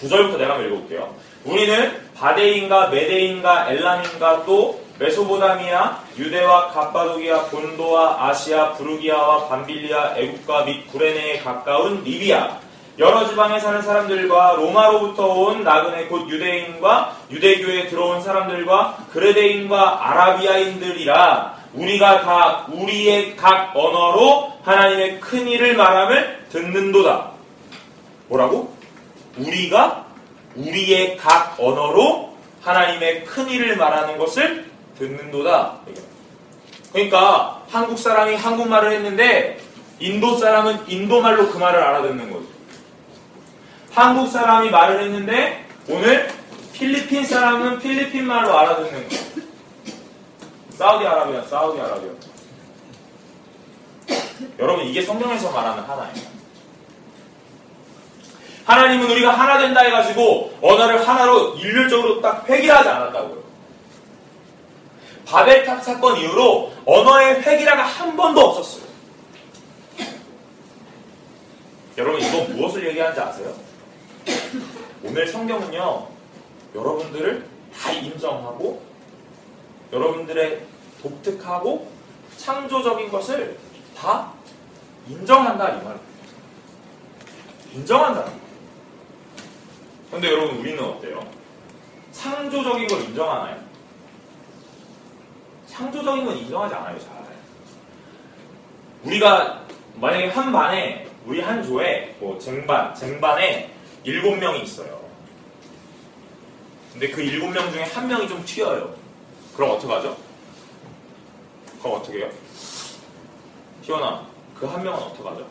9절부터 0.00 0.38
내가 0.38 0.54
한번 0.54 0.66
읽어볼게요. 0.68 1.12
우리는 1.44 2.00
바데인과 2.14 2.88
메데인과 2.90 3.72
엘람인과 3.72 4.44
또 4.46 4.80
메소보다미아, 5.00 6.04
유대와 6.16 6.68
갑바도기아, 6.68 7.46
본도와 7.46 8.28
아시아, 8.28 8.74
부르기아와 8.74 9.48
밤빌리아, 9.48 10.16
애국과 10.16 10.66
및 10.66 10.86
구레네에 10.86 11.40
가까운 11.40 12.04
리비아, 12.04 12.60
여러 12.98 13.26
지방에 13.28 13.58
사는 13.58 13.82
사람들과 13.82 14.54
로마로부터 14.56 15.26
온 15.26 15.64
나그네 15.64 16.06
곧 16.06 16.28
유대인과 16.28 17.16
유대교에 17.30 17.88
들어온 17.88 18.20
사람들과 18.22 19.06
그레데인과 19.12 20.08
아라비아인들이라 20.10 21.54
우리가 21.72 22.22
다 22.22 22.66
우리의 22.70 23.36
각 23.36 23.72
언어로 23.74 24.52
하나님의 24.62 25.20
큰 25.20 25.48
일을 25.48 25.74
말함을 25.74 26.46
듣는도다. 26.50 27.30
뭐라고? 28.28 28.72
우리가 29.38 30.04
우리의 30.54 31.16
각 31.16 31.56
언어로 31.58 32.32
하나님의 32.62 33.24
큰 33.24 33.48
일을 33.48 33.76
말하는 33.76 34.18
것을 34.18 34.70
듣는도다. 34.98 35.78
그러니까 36.92 37.62
한국 37.68 37.98
사람이 37.98 38.36
한국말을 38.36 38.92
했는데 38.92 39.58
인도 39.98 40.38
사람은 40.38 40.84
인도말로 40.86 41.48
그 41.50 41.58
말을 41.58 41.82
알아듣는 41.82 42.32
거죠. 42.32 42.43
한국 43.94 44.28
사람이 44.28 44.70
말을 44.70 45.02
했는데 45.04 45.64
오늘 45.88 46.28
필리핀 46.72 47.24
사람은 47.24 47.78
필리핀 47.78 48.26
말로 48.26 48.58
알아듣는 48.58 49.08
거. 49.08 49.16
사우디아라비아, 50.70 51.42
사우디아라비아. 51.42 52.10
여러분 54.58 54.84
이게 54.84 55.00
성경에서 55.02 55.52
말하는 55.52 55.84
하나예요. 55.84 56.34
하나님은 58.64 59.10
우리가 59.12 59.30
하나 59.30 59.58
된다 59.58 59.82
해가지고 59.82 60.58
언어를 60.60 61.06
하나로 61.06 61.54
일률적으로 61.54 62.20
딱 62.20 62.48
획일하지 62.48 62.88
않았다고요. 62.88 63.44
바벨탑 65.26 65.84
사건 65.84 66.16
이후로 66.16 66.72
언어의 66.84 67.42
획일화가 67.42 67.82
한 67.82 68.16
번도 68.16 68.40
없었어요. 68.40 68.84
여러분 71.96 72.20
이거 72.20 72.38
무엇을 72.54 72.88
얘기하는지 72.88 73.20
아세요? 73.20 73.54
오늘 75.04 75.26
성경은요 75.26 76.08
여러분들을 76.74 77.46
다 77.78 77.92
인정하고 77.92 78.82
여러분들의 79.92 80.64
독특하고 81.02 81.92
창조적인 82.38 83.10
것을 83.10 83.58
다 83.94 84.32
인정한다 85.06 85.68
이 85.68 85.84
말입니다. 85.84 86.00
인정한다. 87.74 88.32
근데 90.10 90.32
여러분 90.32 90.58
우리는 90.58 90.82
어때요? 90.82 91.28
창조적인 92.12 92.86
걸 92.88 93.00
인정하나요? 93.02 93.62
창조적인 95.66 96.24
건 96.24 96.36
인정하지 96.36 96.74
않아요, 96.74 96.98
잘. 97.00 97.24
우리가 99.04 99.64
만약에 99.96 100.28
한 100.28 100.52
반에 100.52 101.10
우리 101.26 101.40
한 101.40 101.62
조에 101.62 102.14
뭐 102.20 102.38
쟁반, 102.38 102.94
쟁반에 102.94 103.73
일곱 104.04 104.36
명이 104.36 104.62
있어요. 104.62 105.02
근데 106.92 107.08
그 107.10 107.20
일곱 107.22 107.48
명 107.48 107.70
중에 107.72 107.82
한 107.84 108.06
명이 108.06 108.28
좀 108.28 108.44
튀어요. 108.44 108.94
그럼 109.56 109.72
어떡하죠? 109.72 110.16
그럼 111.82 112.00
어떻게 112.00 112.18
해요? 112.18 112.30
희원아, 113.82 114.26
그 114.58 114.66
한 114.66 114.82
명은 114.82 114.98
어떡하죠? 114.98 115.46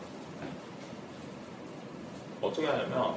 어떻게 2.40 2.66
하냐면, 2.66 3.16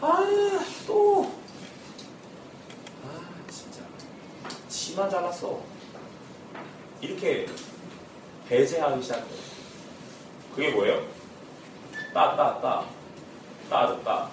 아, 0.00 0.64
또, 0.86 1.32
아, 3.04 3.50
진짜, 3.50 3.80
치마 4.68 5.08
잘랐어. 5.08 5.60
이렇게 7.00 7.46
배제하기 8.48 9.02
시작해요. 9.02 9.26
그게 10.54 10.70
뭐예요? 10.70 11.04
따, 12.12 12.36
따, 12.36 12.60
따. 12.60 12.84
따, 13.72 13.96
따. 14.04 14.28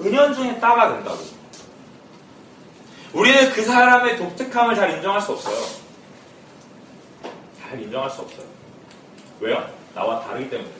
은연 0.00 0.32
중에 0.34 0.58
따가 0.58 0.94
된다고. 0.94 1.18
우리는 3.12 3.52
그 3.52 3.62
사람의 3.62 4.16
독특함을 4.16 4.74
잘 4.74 4.90
인정할 4.96 5.20
수 5.20 5.32
없어요. 5.32 5.56
잘 7.60 7.80
인정할 7.80 8.10
수 8.10 8.22
없어요. 8.22 8.46
왜요? 9.40 9.68
나와 9.94 10.20
다르기 10.20 10.48
때문에. 10.50 10.70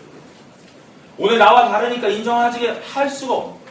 오늘 1.18 1.38
나와 1.38 1.68
다르니까 1.68 2.08
인정하지 2.08 2.66
할 2.92 3.08
수가 3.08 3.34
없는 3.34 3.64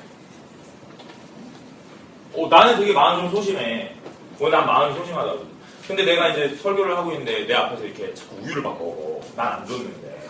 어, 2.35 2.47
나는 2.47 2.77
되게 2.77 2.93
마음 2.93 3.21
좀 3.21 3.31
소심해. 3.31 3.93
오늘 4.39 4.51
난 4.51 4.65
마음이 4.65 4.95
소심하다고. 4.97 5.45
근데 5.87 6.05
내가 6.05 6.29
이제 6.29 6.55
설교를 6.55 6.95
하고 6.97 7.11
있는데 7.11 7.45
내 7.45 7.53
앞에서 7.53 7.83
이렇게 7.83 8.13
자꾸 8.13 8.37
우유를 8.37 8.61
막 8.61 8.73
먹어. 8.79 9.19
난 9.35 9.47
안 9.53 9.67
줬는데. 9.67 10.27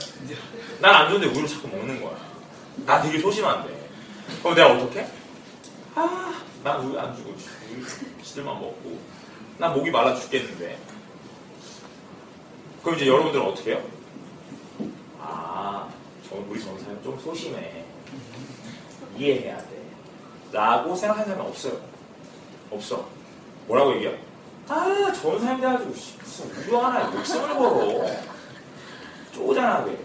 난 0.81 0.95
안 0.95 1.09
줬는데 1.09 1.33
우유를 1.33 1.47
자꾸 1.47 1.67
먹는 1.67 2.01
거야. 2.01 2.32
나 2.85 3.01
되게 3.01 3.19
소심한데. 3.19 3.89
그럼 4.41 4.55
내가 4.55 4.73
어떡해? 4.73 5.07
아, 5.95 6.41
난 6.63 6.81
우유 6.81 6.99
안 6.99 7.15
주고 7.15 7.33
시들만 8.21 8.59
먹고. 8.59 8.97
난 9.57 9.73
목이 9.73 9.91
말라 9.91 10.15
죽겠는데. 10.15 10.77
그럼 12.81 12.95
이제 12.97 13.07
여러분들은 13.07 13.45
어떻게 13.45 13.71
해요? 13.71 13.83
아, 15.19 15.87
저 16.27 16.35
우리 16.49 16.61
전사는 16.61 17.03
좀 17.03 17.19
소심해. 17.19 17.85
이해해야 19.17 19.57
돼. 19.57 19.83
라고 20.51 20.95
생각하는 20.95 21.29
사람은 21.31 21.49
없어요. 21.51 21.79
없어. 22.71 23.07
뭐라고 23.67 23.93
얘기해요? 23.95 24.17
아, 24.67 25.11
전사님 25.13 25.61
돼가지고 25.61 25.89
무슨 25.89 26.51
우유 26.67 26.77
하나에 26.77 27.05
목숨을 27.11 27.49
걸어. 27.55 28.05
쪼잔하게. 29.33 29.97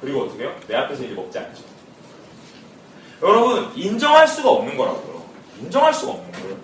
그리고 0.00 0.22
어떻게 0.22 0.44
해요? 0.44 0.54
내 0.66 0.76
앞에서 0.76 1.02
이제 1.02 1.14
먹지 1.14 1.38
않죠. 1.38 1.62
여러분, 3.22 3.72
인정할 3.74 4.28
수가 4.28 4.50
없는 4.50 4.76
거라고요. 4.76 5.22
인정할 5.60 5.92
수가 5.92 6.12
없는 6.12 6.32
거예요. 6.32 6.56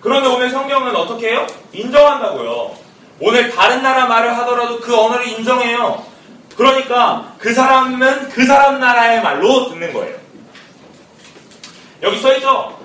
그런데 0.00 0.28
오늘 0.28 0.50
성경은 0.50 0.94
어떻게 0.94 1.30
해요? 1.30 1.46
인정한다고요. 1.72 2.76
오늘 3.20 3.50
다른 3.50 3.82
나라 3.82 4.06
말을 4.06 4.36
하더라도 4.38 4.80
그 4.80 4.96
언어를 4.96 5.28
인정해요. 5.28 6.04
그러니까 6.56 7.34
그 7.38 7.52
사람은 7.52 8.28
그 8.30 8.44
사람 8.44 8.78
나라의 8.80 9.22
말로 9.22 9.68
듣는 9.68 9.92
거예요. 9.92 10.16
여기 12.02 12.20
써있죠? 12.20 12.78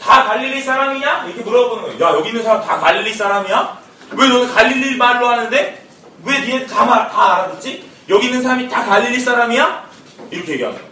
다 0.00 0.24
갈릴리 0.24 0.62
사람이냐? 0.62 1.26
이렇게 1.26 1.42
물어보는 1.42 1.82
거예요. 1.84 2.00
야, 2.04 2.14
여기 2.14 2.28
있는 2.28 2.42
사람 2.42 2.64
다 2.64 2.78
갈릴리 2.78 3.12
사람이야? 3.12 3.78
왜 4.12 4.28
너는 4.28 4.54
갈릴리 4.54 4.96
말로 4.96 5.28
하는데? 5.28 5.86
왜 6.24 6.40
니네 6.40 6.66
다, 6.66 6.84
말, 6.84 7.10
다 7.10 7.36
알아듣지? 7.36 7.87
여기 8.08 8.26
있는 8.26 8.42
사람이 8.42 8.68
다 8.68 8.84
갈릴리 8.84 9.20
사람이야? 9.20 9.90
이렇게 10.30 10.58
거예요. 10.58 10.88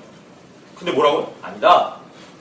근데 0.79 0.93
뭐라고요? 0.93 1.35
아니다. 1.43 1.97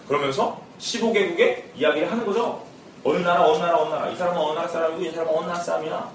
그러면서 0.07 0.61
15개국의 0.79 1.63
이야기를 1.75 2.11
하는 2.11 2.25
거죠. 2.25 2.65
어느 3.03 3.17
나라, 3.19 3.43
어느 3.45 3.59
나라, 3.59 3.77
어느 3.77 3.89
나라. 3.93 4.09
이 4.09 4.15
사람은 4.15 4.39
어느 4.39 4.55
나라 4.55 4.67
사람이고 4.67 5.03
이 5.03 5.11
사람은 5.11 5.33
어느 5.33 5.47
나라 5.47 5.59
사람이야. 5.59 6.11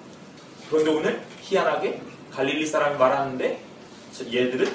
그런데 0.69 0.91
오늘 0.91 1.23
희한하게 1.41 2.01
갈릴리 2.33 2.67
사람이 2.67 2.99
말하는데 2.99 3.61
얘들은 4.33 4.75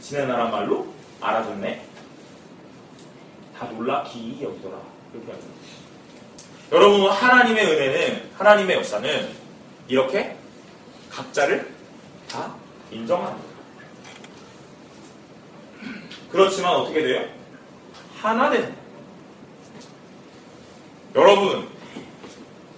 지네 0.00 0.26
나라 0.26 0.46
말로 0.46 0.86
알아듣네. 1.20 1.84
다 3.58 3.66
놀라 3.66 4.02
기 4.02 4.40
여기더라. 4.42 4.76
이렇게 5.14 5.32
하죠. 5.32 5.44
여러분 6.72 7.08
하나님의 7.08 7.64
은혜는 7.64 8.30
하나님의 8.36 8.76
역사는 8.78 9.28
이렇게 9.86 10.36
각자를 11.10 11.72
다 12.28 12.54
인정합니다. 12.94 13.54
그렇지만 16.30 16.72
어떻게 16.74 17.02
돼요? 17.02 17.24
하나 18.20 18.50
된 18.50 18.74
여러분 21.14 21.68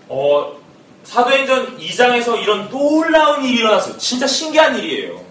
어, 0.08 0.56
사도행전 1.04 1.78
2장에서 1.78 2.40
이런 2.42 2.68
놀라운 2.68 3.44
일이 3.44 3.60
일어났어요. 3.60 3.96
진짜 3.96 4.26
신기한 4.26 4.76
일이에요. 4.78 5.24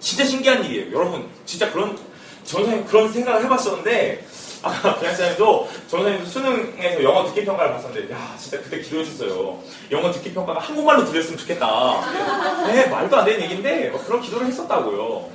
진짜 0.00 0.24
신기한 0.24 0.64
일이에요. 0.64 0.96
여러분 0.96 1.28
진짜 1.44 1.70
그런 1.70 1.96
전선생 2.44 2.84
그런 2.86 3.12
생각을 3.12 3.44
해봤었는데 3.44 4.26
아까 4.62 4.94
그냥사님도 4.96 5.68
전선생님도 5.88 6.30
수능에서 6.30 7.02
영어 7.02 7.24
듣기 7.26 7.44
평가를 7.44 7.72
봤었는데 7.72 8.14
야 8.14 8.34
진짜 8.38 8.60
그때 8.60 8.80
기도했었어요. 8.80 9.58
영어 9.90 10.12
듣기 10.12 10.32
평가가 10.32 10.60
한국말로 10.60 11.04
들렸으면 11.04 11.38
좋겠다. 11.38 12.66
네 12.66 12.86
말도 12.86 13.16
안 13.16 13.24
되는 13.24 13.42
얘기인데 13.42 13.90
뭐 13.90 14.02
그런 14.04 14.20
기도를 14.20 14.46
했었다고요. 14.46 15.28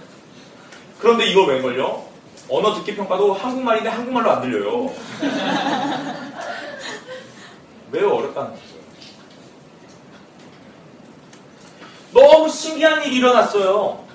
그런데 0.99 1.27
이거 1.27 1.43
웬걸요? 1.43 2.07
언어 2.49 2.73
듣기 2.75 2.95
평가도 2.95 3.33
한국말인데 3.33 3.89
한국말로 3.89 4.31
안 4.31 4.41
들려요. 4.41 4.93
매우 7.91 8.17
어렵다는 8.17 8.51
거죠. 8.51 8.77
너무 12.13 12.49
신기한 12.49 13.03
일이 13.03 13.17
일어났어요. 13.17 14.05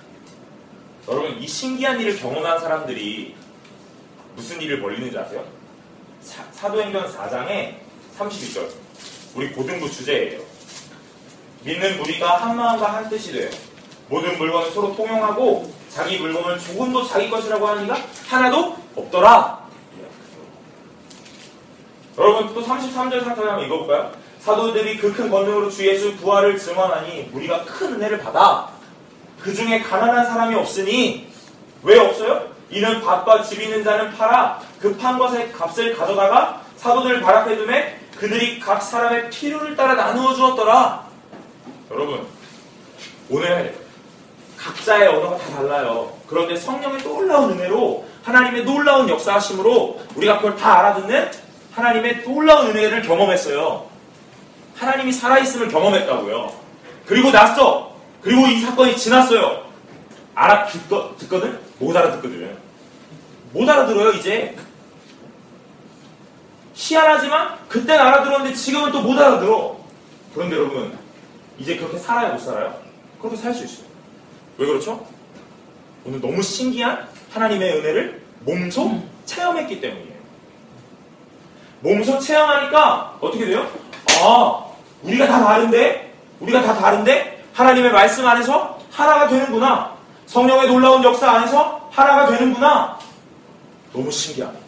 여러분, 1.09 1.37
이 1.39 1.47
신기한 1.47 2.01
일을 2.01 2.19
경험한 2.19 2.61
사람들이 2.61 3.35
무슨 4.35 4.61
일을 4.61 4.81
벌리는지 4.81 5.19
아세요? 5.19 5.45
사, 6.21 6.71
도행전 6.71 7.13
4장에 7.13 7.75
32절. 8.19 8.69
우리 9.35 9.51
고등부 9.53 9.91
주제예요. 9.91 10.41
믿는 11.65 11.99
무리가 11.99 12.37
한 12.37 12.57
마음과 12.57 12.95
한 12.95 13.09
뜻이 13.09 13.33
돼요. 13.33 13.51
모든 14.09 14.37
물건을 14.37 14.71
서로 14.73 14.95
통용하고 14.95 15.73
자기 15.89 16.19
물건을 16.19 16.59
조금도 16.59 17.07
자기 17.07 17.31
것이라고 17.31 17.81
이가 17.81 17.97
하나도 18.29 18.77
없더라. 18.97 19.63
여러분 22.19 22.53
또 22.55 22.63
33절 22.63 23.25
상태를 23.25 23.51
한번 23.51 23.67
읽어볼까요? 23.67 24.13
사도들이 24.41 24.99
그 24.99 25.13
큰 25.13 25.31
권능으로 25.31 25.71
주 25.71 25.87
예수 25.87 26.15
부활을 26.17 26.59
증언하니 26.59 27.31
우리가 27.33 27.65
큰 27.65 27.95
은혜를 27.95 28.19
받아 28.19 28.69
그 29.41 29.55
중에 29.55 29.81
가난한 29.81 30.27
사람이 30.27 30.55
없으니 30.57 31.29
왜 31.83 31.99
없어요? 31.99 32.52
이는 32.73 33.03
밭과 33.03 33.43
집 33.43 33.61
있는 33.61 33.85
자는 33.85 34.13
팔아 34.17 34.61
그판 34.81 35.19
것의 35.19 35.53
값을 35.53 35.97
가져다가 35.97 36.63
사도들 36.77 37.21
발 37.21 37.37
앞에 37.37 37.57
두매 37.57 37.99
그들이 38.17 38.59
각 38.59 38.83
사람의 38.83 39.31
필요를 39.31 39.77
따라 39.77 39.95
나누어 39.95 40.35
주었더라. 40.35 41.05
여러분, 41.91 42.27
오늘 43.29 43.77
각자의 44.57 45.09
언어가 45.09 45.37
다 45.37 45.57
달라요. 45.57 46.13
그런데 46.27 46.57
성령의 46.57 47.03
놀라운 47.03 47.51
은혜로 47.53 48.07
하나님의 48.23 48.65
놀라운 48.65 49.09
역사하심으로 49.09 50.01
우리가 50.15 50.37
그걸 50.37 50.57
다 50.57 50.79
알아듣는 50.79 51.31
하나님의 51.73 52.23
놀라운 52.23 52.69
은혜를 52.69 53.03
경험했어요. 53.03 53.87
하나님이 54.77 55.13
살아있음을 55.13 55.69
경험했다고요. 55.69 56.53
그리고 57.07 57.31
났어. 57.31 57.93
그리고 58.23 58.47
이 58.47 58.61
사건이 58.61 58.97
지났어요. 58.97 59.65
알아 60.35 60.67
듣거, 60.67 61.15
듣거든? 61.19 61.59
못 61.83 61.97
알아듣거든. 61.97 62.57
못 63.53 63.69
알아들어요, 63.69 64.13
이제. 64.13 64.55
희한하지만 66.75 67.59
그땐 67.69 67.99
알아들었는데 67.99 68.55
지금은 68.55 68.93
또 68.93 69.03
못 69.03 69.19
알아들어. 69.19 69.77
그런데 70.33 70.57
여러분, 70.57 70.97
이제 71.59 71.77
그렇게 71.77 71.99
살아요, 71.99 72.33
못 72.35 72.39
살아요? 72.39 72.81
그렇게 73.21 73.37
살 73.37 73.53
수 73.53 73.65
있어요. 73.65 73.87
왜 74.59 74.67
그렇죠? 74.67 75.05
오늘 76.05 76.21
너무 76.21 76.41
신기한 76.41 77.09
하나님의 77.33 77.79
은혜를 77.79 78.23
몸소 78.41 79.03
체험했기 79.27 79.81
때문이에요. 79.81 80.13
몸소 81.81 82.21
체험하니까 82.21 83.19
어떻게 83.21 83.45
돼요? 83.47 83.69
아, 84.21 84.65
우리가 85.03 85.27
다 85.27 85.43
다른데? 85.45 86.15
우리가 86.41 86.63
다 86.63 86.75
다른데? 86.75 87.45
하나님의 87.53 87.91
말씀 87.93 88.27
안에서 88.27 88.79
하나가 88.91 89.27
되는구나. 89.29 89.92
성령의 90.27 90.69
놀라운 90.69 91.03
역사 91.05 91.31
안에서 91.31 91.89
하나가 91.91 92.27
되는구나. 92.29 92.99
너무 93.93 94.11
신기하네. 94.11 94.59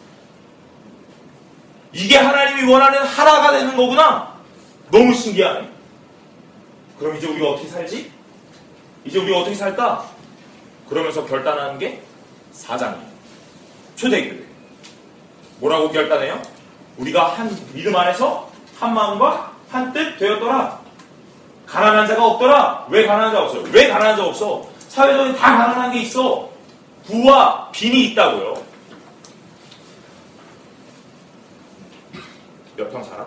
이게 1.93 2.17
하나님이 2.19 2.71
원하는 2.71 2.99
하나가 3.05 3.53
되는 3.53 3.77
거구나. 3.77 4.35
너무 4.90 5.14
신기하네. 5.14 5.71
그럼 6.99 7.17
이제 7.17 7.27
우리가 7.27 7.51
어떻게 7.51 7.69
살지? 7.69 8.12
이제 9.05 9.19
우리가 9.19 9.38
어떻게 9.38 9.55
살까? 9.55 10.05
그러면서 10.88 11.25
결단하는 11.25 11.79
게 11.79 12.03
사장이에요. 12.53 13.14
초대교회. 13.97 14.45
뭐라고 15.61 15.90
결단해요? 15.90 16.40
우리가 16.99 17.27
한 17.29 17.57
믿음 17.73 17.95
안에서 17.97 18.51
한 18.79 18.93
마음과 18.95 19.53
한 19.71 19.93
뜻 19.93 20.19
되었더라. 20.19 20.79
가난한 21.67 22.07
자가 22.07 22.25
없더라. 22.27 22.87
왜 22.90 23.07
가난한 23.07 23.33
자가 23.33 23.45
없어요? 23.47 23.62
왜 23.73 23.88
가난한 23.88 24.17
자가 24.17 24.29
없어? 24.29 24.67
사회적인 24.94 25.35
다 25.35 25.57
가난한 25.57 25.92
게 25.92 26.02
있어. 26.02 26.48
부와 27.04 27.68
빈이 27.72 28.11
있다고요. 28.12 28.64
몇 32.76 32.90
평 32.90 33.02
살아? 33.02 33.26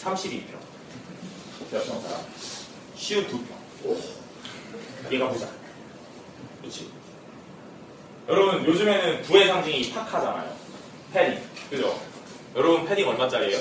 32평. 0.00 0.54
몇 1.72 1.84
평 1.84 2.00
살아? 2.00 2.20
52평. 2.96 3.46
얘가 5.10 5.28
부자. 5.28 5.48
그렇지? 6.60 6.88
여러분 8.28 8.64
요즘에는 8.64 9.22
부의 9.22 9.48
상징이 9.48 9.90
파카잖아요. 9.92 10.52
패딩. 11.14 11.42
그죠? 11.70 12.00
여러분 12.54 12.84
패딩 12.86 13.08
얼마짜리예요? 13.08 13.58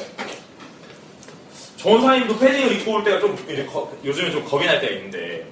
전사님도 1.77 2.37
패딩을 2.37 2.71
입고 2.77 2.91
올 2.97 3.03
때가 3.03 3.19
좀 3.19 3.33
이제 3.49 3.65
거- 3.65 3.91
요즘에 4.03 4.29
좀 4.31 4.45
겁이 4.45 4.65
날 4.67 4.79
때가 4.81 4.93
있는데 4.93 5.47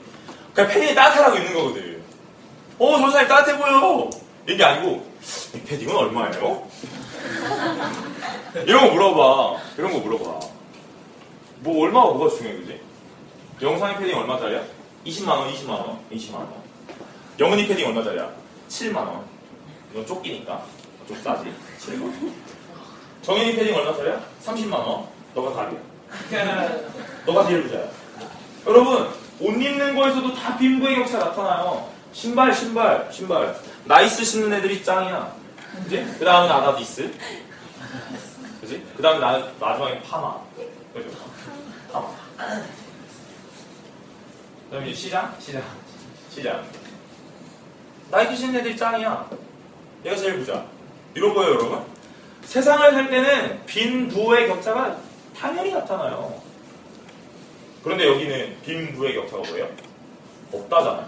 그냥 0.56 0.70
패딩이 0.72 0.96
따뜻하다고 0.96 1.38
입는 1.38 1.54
거거든. 1.54 2.02
어 2.80 2.98
전사님 2.98 3.28
따뜻해 3.28 3.58
보여. 3.58 4.10
이게 4.48 4.64
아니고 4.64 5.06
이 5.54 5.60
패딩은 5.62 5.94
얼마예요? 5.96 6.68
이런 8.66 8.88
거 8.88 8.94
물어봐. 8.94 9.62
이런 9.78 9.92
거 9.92 10.00
물어봐. 10.00 10.40
뭐 11.60 11.84
얼마가 11.84 12.12
뭐가 12.14 12.36
중요해 12.38 12.56
그지? 12.58 12.82
영상의 13.62 13.98
패딩 13.98 14.16
얼마짜리야? 14.18 14.64
20만 15.06 15.30
원, 15.30 15.52
20만 15.54 15.70
원, 15.70 16.00
20만 16.12 16.36
원. 16.36 16.54
영은이 17.40 17.68
패딩 17.68 17.88
얼마짜리야? 17.88 18.30
7만 18.70 18.96
원. 18.98 19.26
이건 19.92 20.06
조끼니까 20.06 20.64
좀 21.08 21.22
싸지. 21.22 21.52
7만 21.80 22.04
원. 22.04 22.34
정현이 23.24 23.56
패딩 23.56 23.76
얼마짜리야? 23.76 24.22
30만 24.46 24.74
원. 24.74 25.06
너가 25.34 25.54
답이야. 25.54 25.80
너가 27.26 27.46
제일 27.48 27.64
부자야. 27.64 27.88
여러분 28.68 29.10
옷 29.40 29.52
입는 29.52 29.96
거에서도 29.96 30.34
다 30.36 30.58
빈부의 30.58 30.96
격차 30.96 31.18
나타나요. 31.20 31.90
신발, 32.14 32.54
신발, 32.54 33.10
신발. 33.12 33.60
나이키 33.86 34.24
신는 34.24 34.54
애들이 34.54 34.84
짱이야. 34.84 35.36
그지? 35.84 36.16
그 36.18 36.26
다음은 36.26 36.50
아디다스. 36.50 37.12
그지? 38.62 38.86
그 38.96 39.02
다음에 39.02 39.20
나, 39.20 39.32
마지막에 39.60 40.02
파마. 40.02 40.40
그죠? 40.94 41.10
파마. 41.92 42.08
그 44.70 44.72
다음에 44.72 44.94
시장? 44.94 45.36
시장. 45.40 45.62
시장. 46.30 46.64
나이키 48.10 48.36
신는 48.36 48.60
애들이 48.62 48.78
짱이야. 48.78 49.30
얘가 50.06 50.16
제일 50.16 50.40
부자. 50.40 50.64
이런 51.14 51.34
거예요, 51.34 51.56
여러분. 51.56 51.84
세상을 52.46 52.92
살 52.92 53.10
때는 53.10 53.66
빈 53.66 54.08
부의 54.08 54.48
격차가 54.48 54.98
당연히 55.38 55.74
나타나요. 55.74 56.42
그런데 57.86 58.08
여기는 58.08 58.56
빈 58.66 58.96
부의 58.96 59.14
격차가 59.14 59.44
뭐예요? 59.48 59.70
없다잖아요. 60.52 61.08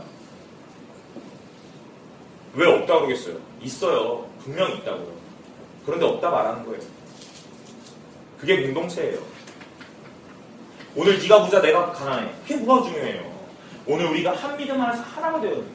왜 2.53 2.67
없다 2.67 2.93
그러겠어요? 2.99 3.37
있어요. 3.63 4.29
분명히 4.43 4.75
있다고요. 4.77 5.11
그런데 5.87 6.05
없다 6.05 6.29
말하는 6.29 6.63
거예요. 6.65 6.79
그게 8.39 8.61
공동체예요. 8.61 9.17
오늘 10.95 11.17
네가 11.19 11.45
부자 11.45 11.61
내가 11.63 11.91
가난해. 11.91 12.29
그게 12.43 12.57
뭐가 12.57 12.87
중요해요? 12.87 13.35
오늘 13.87 14.05
우리가 14.11 14.35
한 14.35 14.55
믿음 14.55 14.79
안에서 14.79 15.01
하나가 15.01 15.41
되어야 15.41 15.55
돼요. 15.55 15.65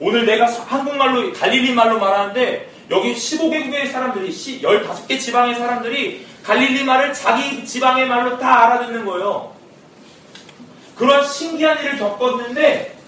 오늘 0.00 0.26
내가 0.26 0.46
사- 0.48 0.64
한국말로 0.64 1.32
갈릴리 1.32 1.72
말로 1.72 1.98
말하는데 1.98 2.70
여기 2.90 3.14
15개국의 3.14 3.90
사람들이 3.90 4.28
15개 4.30 5.18
지방의 5.18 5.54
사람들이 5.54 6.26
갈릴리 6.50 6.82
말을 6.82 7.14
자기 7.14 7.64
지방의 7.64 8.08
말로 8.08 8.36
다 8.36 8.64
알아듣는 8.64 9.04
거예요. 9.04 9.54
그런 10.96 11.24
신기한 11.24 11.80
일을 11.80 11.96
겪었는데 11.96 12.98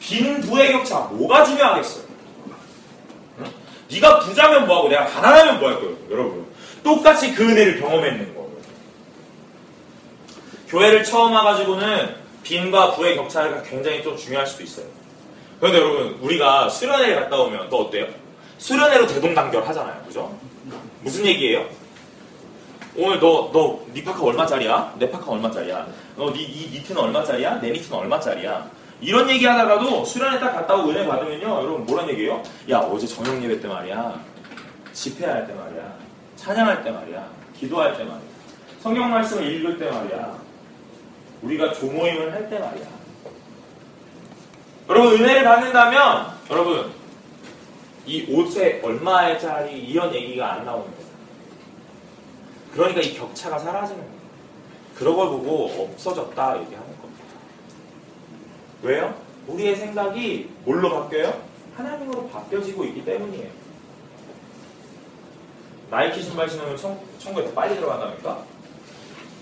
빈 0.00 0.42
부의 0.42 0.72
격차 0.72 0.98
뭐가 1.10 1.42
중요하겠어요? 1.44 2.04
응? 3.38 3.46
네가 3.90 4.18
부자면 4.20 4.66
뭐하고 4.66 4.88
내가 4.88 5.06
가난하면 5.06 5.60
뭐할 5.60 5.80
거예요, 5.80 5.96
여러분? 6.10 6.46
똑같이 6.84 7.32
그 7.32 7.42
은혜를 7.42 7.80
경험했는 7.80 8.34
거예요. 8.34 8.50
교회를 10.68 11.02
처음 11.02 11.32
와가지고는 11.32 12.16
빈과 12.42 12.96
부의 12.96 13.16
격차가 13.16 13.62
굉장히 13.62 14.02
좀 14.02 14.14
중요할 14.14 14.46
수도 14.46 14.62
있어요. 14.62 14.86
그런데 15.58 15.78
여러분 15.78 16.18
우리가 16.20 16.68
수련회를 16.68 17.22
갔다 17.22 17.36
오면 17.38 17.70
또 17.70 17.78
어때요? 17.78 18.08
수련회로 18.58 19.06
대동단결 19.06 19.66
하잖아요. 19.66 20.02
그죠? 20.06 20.38
무슨 21.00 21.24
얘기예요? 21.24 21.79
오늘 22.96 23.20
너, 23.20 23.50
너, 23.52 23.80
니 23.94 24.02
파카 24.02 24.22
얼마짜리야? 24.22 24.94
내 24.98 25.08
파카 25.10 25.30
얼마짜리야? 25.30 25.86
너, 26.16 26.32
니, 26.32 26.42
이 26.42 26.70
니트는 26.72 27.00
얼마짜리야? 27.00 27.60
내 27.60 27.70
니트는 27.70 27.96
얼마짜리야? 27.98 28.68
이런 29.00 29.30
얘기 29.30 29.46
하다가도 29.46 30.04
수련회 30.04 30.38
딱 30.40 30.52
갔다 30.52 30.74
오고 30.74 30.90
은혜 30.90 31.06
받으면요. 31.06 31.46
여러분 31.46 31.86
뭐란 31.86 32.08
얘기예요? 32.10 32.42
야, 32.70 32.78
어제 32.78 33.06
저녁 33.06 33.42
예배 33.42 33.60
때 33.60 33.68
말이야. 33.68 34.20
집회할 34.92 35.46
때 35.46 35.54
말이야. 35.54 35.94
찬양할 36.36 36.84
때 36.84 36.90
말이야. 36.90 37.26
기도할 37.58 37.96
때 37.96 38.04
말이야. 38.04 38.20
성경 38.82 39.10
말씀을 39.10 39.46
읽을 39.54 39.78
때 39.78 39.90
말이야. 39.90 40.38
우리가 41.42 41.72
조모임을 41.74 42.32
할 42.32 42.50
때 42.50 42.58
말이야. 42.58 42.86
여러분 44.88 45.12
은혜를 45.14 45.44
받는다면 45.44 46.26
여러분 46.50 46.90
이 48.06 48.26
옷에 48.34 48.80
얼마짜리 48.82 49.78
이런 49.78 50.12
얘기가 50.12 50.54
안 50.54 50.64
거예요. 50.64 50.99
그러니까 52.72 53.00
이 53.00 53.14
격차가 53.14 53.58
사라지는 53.58 54.00
거예요. 54.00 54.20
그런 54.94 55.16
걸 55.16 55.28
보고 55.28 55.88
없어졌다 55.92 56.60
얘기하는 56.62 57.00
겁니다. 57.00 57.24
왜요? 58.82 59.14
우리의 59.46 59.76
생각이 59.76 60.50
뭘로 60.64 60.90
바뀌어요? 60.90 61.42
하나님으로 61.76 62.28
바뀌어지고 62.28 62.84
있기 62.84 63.04
때문이에요. 63.04 63.50
나이키 65.90 66.22
신발 66.22 66.48
신으면 66.48 66.76
청, 66.76 67.00
천국에 67.18 67.48
더 67.48 67.52
빨리 67.52 67.74
들어간답니까? 67.74 68.44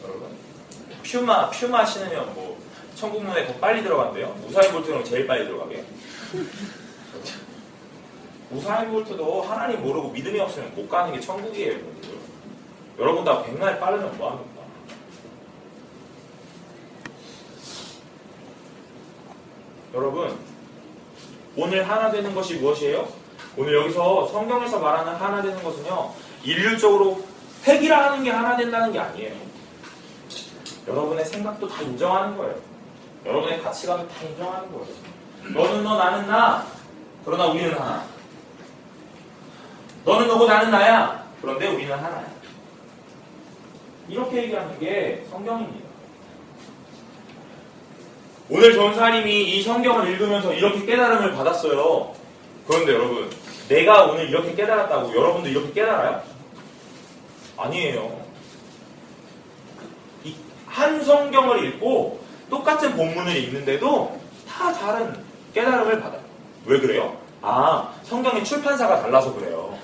여러분 0.03 0.29
퓨마 1.03 1.51
퓨마 1.51 1.85
신으면 1.85 2.35
뭐 2.35 2.59
천국 2.95 3.23
문에 3.23 3.47
더 3.47 3.53
빨리 3.55 3.83
들어간대요. 3.83 4.35
우사인 4.49 4.73
볼트는 4.73 5.05
제일 5.05 5.27
빨리 5.27 5.45
들어가게. 5.45 5.85
우사인 8.51 8.91
볼트도 8.91 9.43
하나님 9.43 9.83
모르고 9.83 10.09
믿음이 10.11 10.41
없으면 10.41 10.75
못 10.75 10.89
가는 10.89 11.13
게 11.13 11.21
천국이에요. 11.21 11.73
여러분들. 11.75 12.18
여러분 12.99 13.25
다 13.25 13.43
백날 13.43 13.79
빠르면 13.79 14.17
뭐합니까? 14.19 14.63
여러분 19.95 20.37
오늘 21.57 21.89
하나 21.89 22.11
되는 22.11 22.35
것이 22.35 22.57
무엇이에요? 22.57 23.09
오늘 23.57 23.75
여기서 23.75 24.29
성경에서 24.29 24.79
말하는 24.79 25.15
하나 25.15 25.43
되는 25.43 25.63
것은요 25.63 26.13
인류적으로 26.45 27.25
핵이라 27.65 28.07
하는 28.11 28.25
게 28.25 28.31
하나 28.31 28.57
된다는 28.57 28.93
게 28.93 28.99
아니에요. 28.99 29.35
여러분의 30.87 31.25
생각도 31.25 31.69
다 31.69 31.83
인정하는 31.83 32.37
거예요. 32.37 32.55
여러분의 33.27 33.63
가치관도 33.63 34.09
다 34.09 34.15
인정하는 34.25 34.73
거예요. 34.73 34.87
너는 35.55 35.85
너, 35.85 35.97
나는 35.97 36.27
나. 36.27 36.67
그러나 37.25 37.47
우리는 37.47 37.73
하나. 37.75 38.05
너는 40.05 40.29
너고 40.29 40.47
나는 40.47 40.71
나야. 40.71 41.27
그런데 41.43 41.69
우리는 41.69 41.93
하나야. 41.93 42.38
이렇게 44.09 44.45
얘기하는 44.45 44.79
게 44.79 45.25
성경입니다. 45.31 45.87
오늘 48.51 48.73
전사님이 48.75 49.57
이 49.57 49.63
성경을 49.63 50.09
읽으면서 50.09 50.55
이렇게 50.55 50.87
깨달음을 50.87 51.35
받았어요. 51.35 52.15
그런데 52.67 52.95
여러분, 52.95 53.31
내가 53.69 54.07
오늘 54.07 54.29
이렇게 54.31 54.55
깨달았다고 54.55 55.15
여러분도 55.15 55.49
이렇게 55.49 55.73
깨달아요? 55.73 56.23
아니에요. 57.59 58.25
이한 60.25 61.05
성경을 61.05 61.65
읽고 61.65 62.25
똑같은 62.49 62.97
본문을 62.97 63.37
읽는데도 63.37 64.19
다 64.49 64.73
다른 64.73 65.15
깨달음을 65.53 66.01
받아요. 66.01 66.23
왜 66.65 66.81
그래요? 66.81 67.19
아, 67.43 67.93
성경의 68.05 68.45
출판사가 68.45 69.03
달라서 69.03 69.35
그래요. 69.35 69.77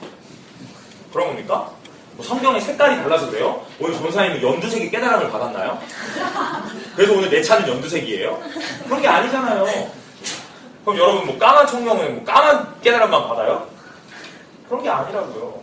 그런 1.12 1.28
겁니까? 1.28 1.73
뭐 2.16 2.24
성경의 2.24 2.60
색깔이 2.60 2.96
달라서 3.02 3.30
그래요? 3.30 3.64
오늘 3.80 3.96
전사님은 3.96 4.42
연두색의 4.42 4.90
깨달음을 4.90 5.30
받았나요? 5.30 5.80
그래서 6.94 7.12
오늘 7.12 7.28
내 7.28 7.42
차는 7.42 7.68
연두색이에요? 7.68 8.40
그런 8.84 9.02
게 9.02 9.08
아니잖아요. 9.08 9.90
그럼 10.84 10.98
여러분 10.98 11.26
뭐 11.26 11.38
까만 11.38 11.66
총명에 11.66 12.08
뭐 12.10 12.24
까만 12.24 12.80
깨달음만 12.82 13.28
받아요? 13.28 13.66
그런 14.68 14.82
게 14.82 14.88
아니라고요. 14.88 15.62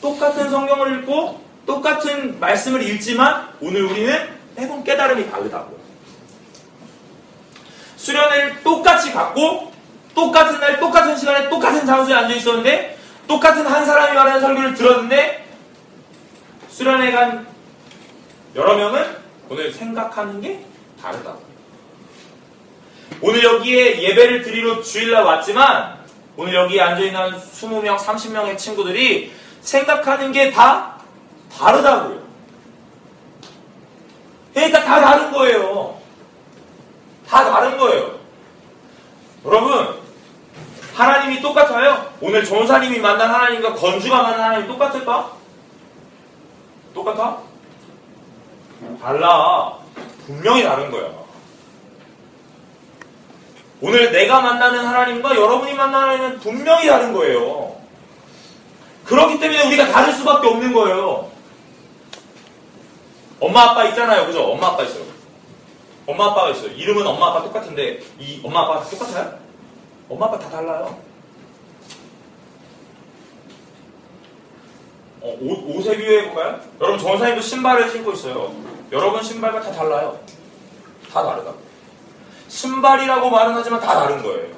똑같은 0.00 0.50
성경을 0.50 1.00
읽고 1.00 1.42
똑같은 1.66 2.40
말씀을 2.40 2.82
읽지만 2.82 3.48
오늘 3.60 3.84
우리는 3.84 4.28
매번 4.56 4.82
깨달음이 4.82 5.30
다르다고. 5.30 5.78
수련회를 7.96 8.62
똑같이 8.62 9.12
갖고 9.12 9.72
똑같은 10.14 10.58
날 10.58 10.80
똑같은 10.80 11.16
시간에 11.16 11.48
똑같은 11.50 11.84
장소에 11.84 12.14
앉아 12.14 12.34
있었는데 12.34 12.97
똑같은 13.28 13.66
한 13.66 13.84
사람이 13.84 14.14
말하는 14.14 14.40
설교를 14.40 14.74
들었는데 14.74 15.46
수련회 16.70 17.12
간 17.12 17.46
여러 18.56 18.74
명은 18.74 19.16
오늘 19.50 19.72
생각하는 19.72 20.40
게 20.40 20.64
다르다고. 21.00 21.42
오늘 23.20 23.42
여기에 23.44 24.02
예배를 24.02 24.42
드리러 24.42 24.82
주일날 24.82 25.24
왔지만 25.24 25.98
오늘 26.36 26.54
여기에 26.54 26.80
앉아있는 26.80 27.38
20명, 27.38 27.96
30명의 27.98 28.56
친구들이 28.56 29.32
생각하는 29.60 30.32
게 30.32 30.50
다 30.52 30.96
다르다고요. 31.56 32.22
그러니까 34.54 34.84
다 34.84 35.00
다른 35.00 35.32
거예요. 35.32 36.00
다 37.28 37.44
다른 37.44 37.76
거예요. 37.76 38.18
여러분, 39.44 39.97
하나님이 40.98 41.40
똑같아요? 41.40 42.12
오늘 42.20 42.44
전사님이 42.44 42.98
만난 42.98 43.30
하나님과 43.32 43.74
건주가 43.74 44.20
만난 44.22 44.40
하나님 44.40 44.66
똑같을까? 44.66 45.30
똑같아? 46.92 47.38
달라. 49.00 49.74
분명히 50.26 50.64
다른 50.64 50.90
거야. 50.90 51.08
오늘 53.80 54.10
내가 54.10 54.40
만나는 54.40 54.84
하나님과 54.84 55.36
여러분이 55.36 55.72
만나는 55.74 56.08
하나님은 56.08 56.40
분명히 56.40 56.88
다른 56.88 57.12
거예요. 57.12 57.76
그렇기 59.04 59.38
때문에 59.38 59.68
우리가 59.68 59.92
다를 59.92 60.12
수밖에 60.14 60.48
없는 60.48 60.72
거예요. 60.72 61.30
엄마 63.38 63.70
아빠 63.70 63.84
있잖아요. 63.84 64.26
그죠? 64.26 64.42
엄마 64.50 64.68
아빠 64.68 64.82
있어요. 64.82 65.04
엄마 66.08 66.26
아빠가 66.26 66.50
있어요. 66.50 66.72
이름은 66.72 67.06
엄마 67.06 67.28
아빠 67.28 67.42
똑같은데 67.44 68.00
이 68.18 68.40
엄마 68.42 68.62
아빠가 68.62 68.82
똑같아요? 68.82 69.47
엄마 70.08 70.26
아빠 70.26 70.38
다 70.38 70.48
달라요. 70.48 70.98
어, 75.20 75.36
옷, 75.40 75.76
옷에 75.76 75.96
비유해 75.96 76.26
볼까요? 76.26 76.60
여러분 76.80 76.98
전사님도 76.98 77.42
신발을 77.42 77.90
신고 77.90 78.12
있어요. 78.12 78.54
여러분 78.92 79.22
신발과 79.22 79.60
다 79.60 79.72
달라요. 79.72 80.18
다 81.12 81.22
다르다. 81.22 81.52
신발이라고 82.48 83.28
말은 83.28 83.54
하지만 83.54 83.80
다 83.80 83.94
다른 83.94 84.22
거예요. 84.22 84.56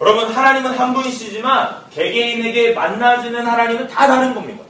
여러분 0.00 0.24
하나님은 0.28 0.72
한 0.72 0.92
분이시지만 0.92 1.84
개개인에게 1.90 2.72
만나지는 2.74 3.46
하나님은 3.46 3.88
다 3.88 4.06
다른 4.06 4.34
겁니다. 4.34 4.64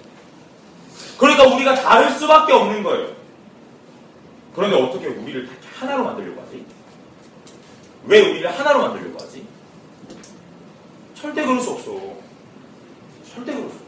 그러니까 1.18 1.44
우리가 1.44 1.74
다를 1.76 2.10
수밖에 2.10 2.52
없는 2.52 2.82
거예요. 2.82 3.08
그런데 4.54 4.80
어떻게 4.80 5.06
우리를 5.06 5.48
하나로 5.78 6.04
만들려고? 6.04 6.35
왜 8.06 8.20
우리를 8.20 8.58
하나로 8.58 8.82
만들려고 8.82 9.20
하지? 9.22 9.46
절대 11.14 11.44
그럴 11.44 11.60
수 11.60 11.70
없어. 11.70 11.90
절대 13.34 13.52
그럴 13.52 13.68
수 13.68 13.74
없어. 13.74 13.86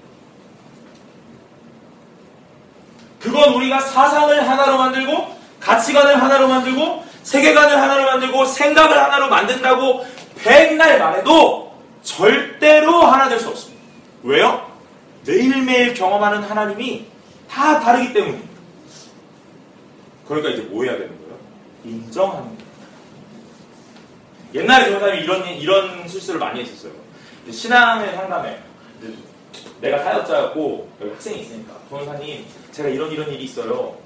그건 3.20 3.54
우리가 3.54 3.80
사상을 3.80 4.48
하나로 4.48 4.78
만들고 4.78 5.36
가치관을 5.60 6.20
하나로 6.22 6.48
만들고 6.48 7.04
세계관을 7.22 7.76
하나로 7.80 8.04
만들고 8.06 8.44
생각을 8.46 8.96
하나로 8.96 9.28
만든다고 9.28 10.06
백날 10.36 10.98
말해도 10.98 11.74
절대로 12.02 13.02
하나 13.02 13.28
될 13.28 13.38
수 13.40 13.48
없습니다. 13.48 13.82
왜요? 14.22 14.66
매일매일 15.26 15.94
경험하는 15.94 16.42
하나님이 16.42 17.06
다 17.50 17.80
다르기 17.80 18.12
때문입니다. 18.12 18.48
그러니까 20.26 20.50
이제 20.50 20.62
뭐 20.62 20.84
해야 20.84 20.92
되는 20.92 21.08
거예요? 21.08 21.38
인정하는 21.84 22.44
거예요. 22.44 22.67
옛날에 24.54 24.90
저 24.90 24.98
사람이 25.00 25.20
이런, 25.22 25.46
이런 25.46 26.08
실수를 26.08 26.40
많이 26.40 26.60
했었어요. 26.60 26.92
신앙을 27.50 28.14
상담해. 28.14 28.58
내가 29.80 30.02
사역자였고, 30.02 30.90
여기 31.00 31.10
학생이 31.12 31.42
있으니까. 31.42 31.74
변호사님, 31.90 32.46
제가 32.72 32.88
이런 32.88 33.10
이런 33.12 33.28
일이 33.30 33.44
있어요. 33.44 33.98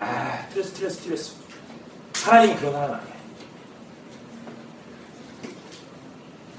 아, 0.00 0.46
스트레스, 0.48 0.70
스트레스, 0.70 0.96
스트레스. 0.96 1.34
하나님이 2.24 2.56
그런 2.56 2.74
하나님 2.74 2.94
아니에요. 2.94 3.14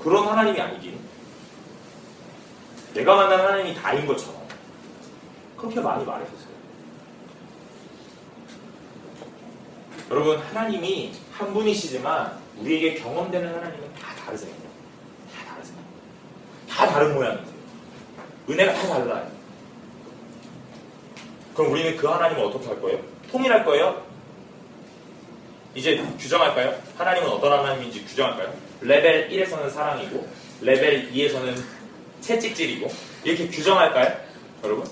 그런 0.02 0.28
하나님이 0.28 0.62
아니긴. 0.62 1.00
내가 2.93 3.15
만난 3.15 3.39
하나님이 3.39 3.76
다인 3.76 4.06
것처럼. 4.06 4.36
그렇게 5.58 5.80
많이 5.82 6.06
말했었어요. 6.06 6.56
여러분, 10.12 10.38
하나님이 10.38 11.13
한 11.34 11.54
분이시지만 11.54 12.45
우리에게 12.60 12.96
경험되는 13.02 13.48
하나님은 13.56 13.94
다 13.96 14.15
다르세요. 14.15 14.54
다 15.36 15.54
다르세요. 15.54 15.78
다 16.70 16.88
다른 16.88 17.13
모양이세요. 17.15 17.56
은혜가 18.50 18.74
다 18.74 18.88
달라요. 18.88 19.32
그럼 21.56 21.72
우리는 21.72 21.96
그 21.98 22.08
하나님을 22.08 22.44
어떻게 22.44 22.68
할 22.68 22.82
거예요? 22.82 23.00
통일할 23.32 23.65
거예요? 23.65 24.06
이제 25.74 25.98
규정할까요? 26.20 26.78
하나님은 26.98 27.30
어떤 27.30 27.52
하나님인지 27.52 28.06
규정할까요? 28.06 28.54
레벨 28.82 29.30
1에서는 29.30 29.70
사랑이고 29.72 30.28
레벨 30.62 31.12
2에서는 31.12 31.62
채찍질이고 32.22 32.89
이렇게 33.24 33.48
규정할까요? 33.50 34.15
여러분? 34.63 34.88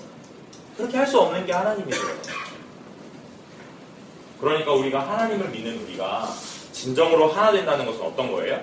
그렇게 0.76 0.96
할 0.98 1.06
수 1.06 1.20
없는 1.20 1.46
게 1.46 1.52
하나님이에요. 1.52 2.02
그러니까 4.40 4.72
우리가 4.72 5.08
하나님을 5.08 5.48
믿는 5.50 5.82
우리가 5.84 6.28
진정으로 6.88 7.28
하나 7.28 7.50
된다는 7.50 7.86
것은 7.86 8.02
어떤 8.02 8.30
거예요? 8.30 8.60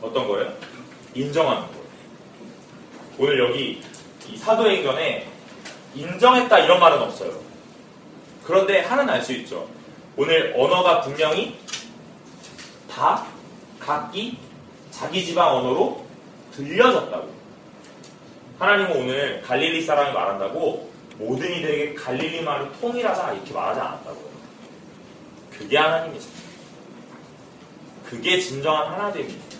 어떤 0.00 0.28
거예요? 0.28 0.52
인정하는 1.12 1.62
거예요. 1.66 1.84
오늘 3.18 3.38
여기 3.40 3.82
이 4.28 4.36
사도행전에 4.36 5.26
인정했다 5.96 6.58
이런 6.60 6.78
말은 6.78 7.02
없어요. 7.02 7.32
그런데 8.44 8.82
하나는 8.82 9.12
알 9.12 9.22
수 9.22 9.32
있죠. 9.32 9.68
오늘 10.16 10.54
언어가 10.56 11.00
분명히 11.00 11.58
다 12.88 13.26
각기 13.80 14.38
자기 14.92 15.24
지방 15.24 15.56
언어로 15.56 16.06
들려졌다고. 16.54 17.28
하나님은 18.60 18.96
오늘 19.02 19.42
갈릴리 19.42 19.82
사람이 19.82 20.12
말한다고 20.12 20.88
모든 21.18 21.52
이들에게 21.56 21.94
갈릴리 21.94 22.42
말을 22.42 22.70
통일하자 22.80 23.32
이렇게 23.32 23.52
말하지 23.52 23.80
않았다고요. 23.80 24.30
그게 25.50 25.76
하나님이죠. 25.76 26.49
그게 28.10 28.40
진정한 28.40 28.88
하나됨입니다. 28.92 29.56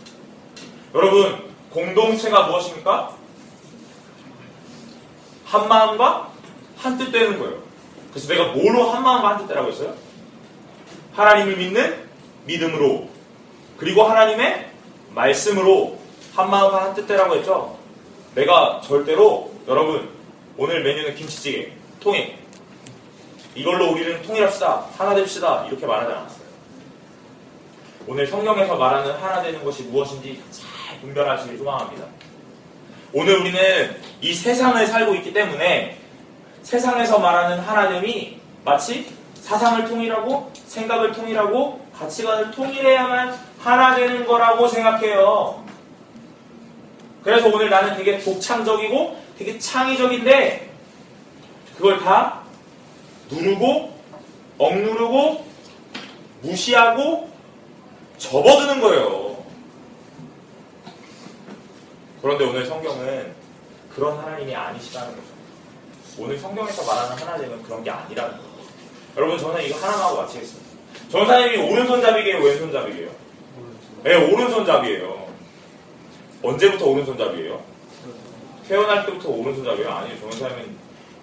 여러분, 0.95 1.51
공동체가 1.71 2.49
무엇입니까? 2.49 3.17
한 5.45 5.69
마음과 5.69 6.31
한 6.77 6.99
뜻 6.99 7.13
되는 7.13 7.39
거예요. 7.39 7.63
그래서 8.11 8.29
내가 8.29 8.53
뭐로 8.53 8.91
한 8.91 9.03
마음과 9.05 9.29
한뜻 9.31 9.47
되라고 9.47 9.71
했어요? 9.71 9.95
하나님을 11.13 11.57
믿는 11.59 12.09
믿음으로 12.47 13.09
그리고 13.77 14.03
하나님의 14.03 14.71
말씀으로 15.15 15.99
한 16.35 16.51
마음과 16.51 16.85
한뜻 16.87 17.07
되라고 17.07 17.37
했죠. 17.37 17.79
내가 18.35 18.81
절대로 18.85 19.53
여러분 19.69 20.09
오늘 20.57 20.83
메뉴는 20.83 21.15
김치찌개, 21.15 21.73
통일. 22.01 22.37
이걸로 23.55 23.91
우리는 23.93 24.23
통일합시다. 24.23 24.87
하나 24.97 25.15
됩시다. 25.15 25.67
이렇게 25.69 25.87
말하지 25.87 26.13
않았어요. 26.13 26.40
오늘 28.07 28.27
성경에서 28.27 28.77
말하는 28.77 29.13
하나 29.13 29.43
되는 29.43 29.63
것이 29.65 29.85
무엇인지 29.85 30.43
잘 30.51 31.01
분별하시길 31.01 31.59
소망합니다. 31.59 32.07
오늘 33.13 33.41
우리는 33.41 33.97
이 34.21 34.33
세상을 34.33 34.87
살고 34.87 35.15
있기 35.17 35.33
때문에 35.33 35.99
세상에서 36.63 37.19
말하는 37.19 37.59
하나됨이 37.59 38.39
마치 38.65 39.13
사상을 39.35 39.89
통일하고 39.89 40.51
생각을 40.67 41.13
통일하고 41.13 41.81
가치관을 41.95 42.51
통일해야만 42.53 43.39
하나 43.59 43.95
되는 43.95 44.27
거라고 44.27 44.67
생각해요. 44.69 45.65
그래서 47.23 47.49
오늘 47.49 47.69
나는 47.69 47.97
되게 47.97 48.19
독창적이고 48.19 49.17
되게 49.39 49.59
창의적인데 49.59 50.71
그걸 51.77 51.99
다 52.01 52.41
누르고 53.31 53.95
억누르고 54.59 55.45
무시하고 56.43 57.30
접어드는 58.21 58.81
거예요. 58.81 59.45
그런데 62.23 62.45
오늘 62.45 62.67
성경은 62.67 63.35
그런 63.95 64.19
하나님이 64.19 64.55
아니시다는 64.55 65.09
거죠. 65.09 65.23
오늘 66.19 66.39
성경에서 66.39 66.85
말하는 66.85 67.17
하나님은 67.17 67.63
그런 67.63 67.83
게 67.83 67.91
아니라는 67.91 68.37
거예요. 68.37 68.51
여러분 69.17 69.39
저는 69.39 69.65
이거 69.65 69.77
하나만 69.79 70.01
하고 70.01 70.17
마치겠습니다. 70.23 70.71
전사님이 71.11 71.57
오른손잡이게요, 71.57 72.45
왼손잡이게요? 72.45 73.11
네, 74.05 74.33
오른손잡이에요. 74.33 75.29
언제부터 76.43 76.87
오른손잡이에요? 76.87 77.63
태어날 78.69 79.07
때부터 79.07 79.31
오른손잡이에요? 79.31 79.91
아니요, 79.91 80.21
전사님은 80.21 80.77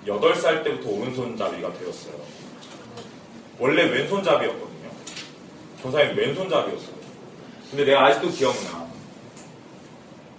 8살 0.08 0.64
때부터 0.64 0.90
오른손잡이가 0.90 1.74
되었어요. 1.74 2.14
원래 3.60 3.84
왼손잡이였거든요. 3.84 4.77
전사님 5.82 6.18
왼손잡이였어요. 6.18 6.96
근데 7.70 7.86
내가 7.86 8.06
아직도 8.06 8.30
기억나. 8.30 8.88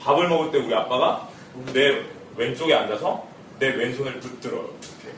밥을 0.00 0.28
먹을 0.28 0.50
때 0.50 0.58
우리 0.58 0.74
아빠가 0.74 1.28
내 1.72 2.02
왼쪽에 2.36 2.74
앉아서 2.74 3.26
내 3.58 3.68
왼손을 3.68 4.20
붙들어요. 4.20 4.62
이렇게. 4.62 5.16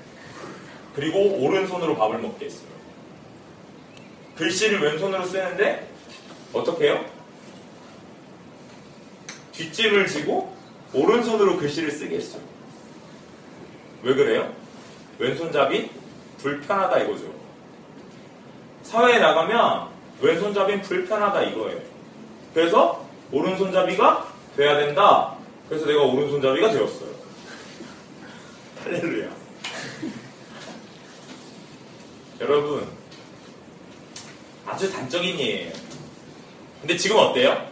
그리고 0.94 1.18
오른손으로 1.44 1.96
밥을 1.96 2.18
먹게 2.18 2.46
했어요. 2.46 2.68
글씨를 4.36 4.80
왼손으로 4.80 5.24
쓰는데 5.26 5.88
어떻게 6.52 6.86
해요? 6.86 7.04
뒷짐을 9.52 10.06
지고 10.06 10.56
오른손으로 10.94 11.58
글씨를 11.58 11.90
쓰게 11.90 12.16
했어요. 12.16 12.42
왜 14.02 14.14
그래요? 14.14 14.52
왼손잡이 15.18 15.90
불편하다 16.38 16.98
이거죠. 17.00 17.32
사회에 18.82 19.18
나가면 19.18 19.89
왼손잡이는 20.20 20.82
불편하다 20.82 21.42
이거예요. 21.42 21.80
그래서 22.54 23.04
오른손잡이가 23.32 24.28
돼야 24.56 24.76
된다. 24.76 25.34
그래서 25.68 25.86
내가 25.86 26.02
오른손잡이가 26.02 26.70
되었어요. 26.70 27.10
할렐루야. 28.84 29.28
여러분, 32.40 32.86
아주 34.66 34.90
단적인 34.90 35.38
예예요. 35.38 35.72
근데 36.80 36.96
지금 36.96 37.18
어때요? 37.18 37.68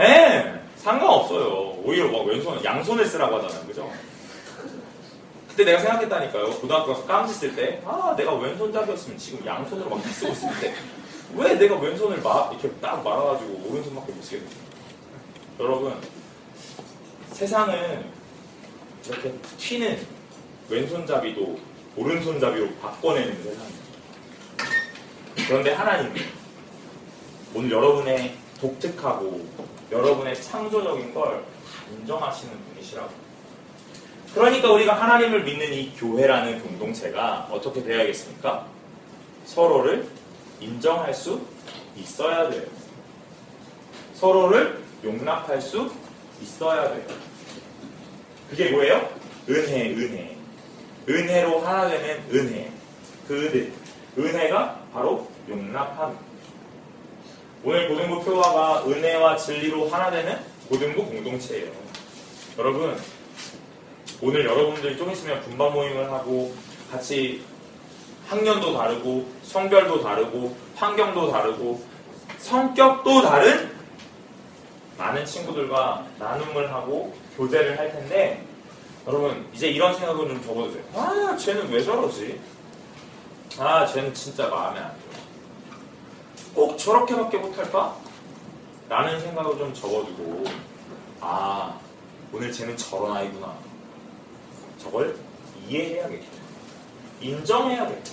예, 0.00 0.60
상관없어요. 0.76 1.78
오히려 1.84 2.10
막 2.10 2.26
왼손, 2.26 2.62
양손을 2.64 3.06
쓰라고 3.06 3.36
하잖아요. 3.36 3.66
그죠? 3.66 3.90
그때 5.48 5.64
내가 5.64 5.80
생각했다니까요. 5.80 6.50
고등학교 6.60 6.92
가서 6.92 7.06
깜지 7.06 7.32
쓸 7.32 7.56
때, 7.56 7.80
아, 7.86 8.14
내가 8.16 8.34
왼손잡이였으면 8.34 9.16
지금 9.18 9.46
양손으로 9.46 9.88
막 9.88 10.04
쓰고 10.04 10.32
있을 10.32 10.48
때, 10.60 10.74
왜 11.34 11.54
내가 11.54 11.76
왼손을 11.76 12.20
막 12.22 12.52
이렇게 12.52 12.70
딱 12.80 13.02
말아가지고 13.02 13.68
오른손밖에 13.68 14.12
못 14.12 14.22
쓰게 14.22 14.40
됐지? 14.40 14.56
여러분, 15.60 15.94
세상은 17.32 18.06
이렇게 19.06 19.32
튀는 19.58 20.06
왼손잡이도 20.68 21.58
오른손잡이로 21.96 22.74
바꿔내는 22.80 23.36
세상입니다. 23.42 23.86
그런데 25.48 25.72
하나님은 25.72 26.14
오늘 27.54 27.70
여러분의 27.70 28.36
독특하고 28.60 29.46
여러분의 29.90 30.40
창조적인 30.42 31.14
걸 31.14 31.44
다 31.44 31.56
인정하시는 31.92 32.52
분이시라고. 32.72 33.10
그러니까 34.34 34.72
우리가 34.72 35.00
하나님을 35.00 35.44
믿는 35.44 35.72
이 35.72 35.94
교회라는 35.96 36.62
공동체가 36.62 37.48
어떻게 37.50 37.82
되어야겠습니까? 37.82 38.66
서로를 39.46 40.08
인정할 40.60 41.12
수 41.12 41.40
있어야 41.96 42.50
돼요. 42.50 42.62
서로를 44.14 44.82
용납할 45.04 45.60
수 45.60 45.90
있어야 46.40 46.88
돼요. 46.90 47.06
그게 48.50 48.70
뭐예요? 48.70 49.08
은혜, 49.48 49.90
은혜. 49.90 50.36
은혜로 51.08 51.60
하나 51.60 51.88
되는 51.88 52.22
은혜. 52.32 52.72
그 53.28 53.46
은혜. 53.46 53.72
은혜가 54.18 54.82
바로 54.92 55.28
용납함. 55.48 56.18
오늘 57.62 57.88
고등부 57.88 58.24
표화가 58.24 58.86
은혜와 58.86 59.36
진리로 59.36 59.88
하나 59.88 60.10
되는 60.10 60.38
고등부 60.68 61.04
공동체예요. 61.04 61.70
여러분, 62.58 62.96
오늘 64.22 64.44
여러분들이 64.44 64.96
좀 64.96 65.10
있으면 65.10 65.42
분반 65.42 65.72
모임을 65.72 66.10
하고 66.10 66.54
같이 66.90 67.42
학년도 68.26 68.76
다르고 68.76 69.26
성별도 69.42 70.02
다르고 70.02 70.56
환경도 70.74 71.30
다르고 71.30 71.82
성격도 72.38 73.22
다른 73.22 73.70
많은 74.98 75.24
친구들과 75.24 76.06
나눔을 76.18 76.72
하고 76.72 77.14
교제를 77.36 77.78
할 77.78 77.92
텐데 77.92 78.44
여러분 79.06 79.46
이제 79.52 79.68
이런 79.68 79.94
생각을 79.94 80.28
좀 80.28 80.42
접어주세요. 80.42 80.82
아 80.94 81.36
쟤는 81.36 81.70
왜 81.70 81.82
저러지? 81.82 82.40
아 83.58 83.86
쟤는 83.86 84.12
진짜 84.12 84.48
마음에 84.48 84.80
안 84.80 84.90
들어. 84.90 85.22
꼭 86.54 86.76
저렇게밖에 86.78 87.38
못할까? 87.38 87.96
라는 88.88 89.20
생각을 89.20 89.58
좀 89.58 89.72
접어두고 89.74 90.44
아 91.20 91.78
오늘 92.32 92.50
쟤는 92.52 92.76
저런 92.76 93.16
아이구나. 93.16 93.54
저걸 94.82 95.16
이해해야겠다. 95.68 96.26
인정해야겠다. 97.20 98.12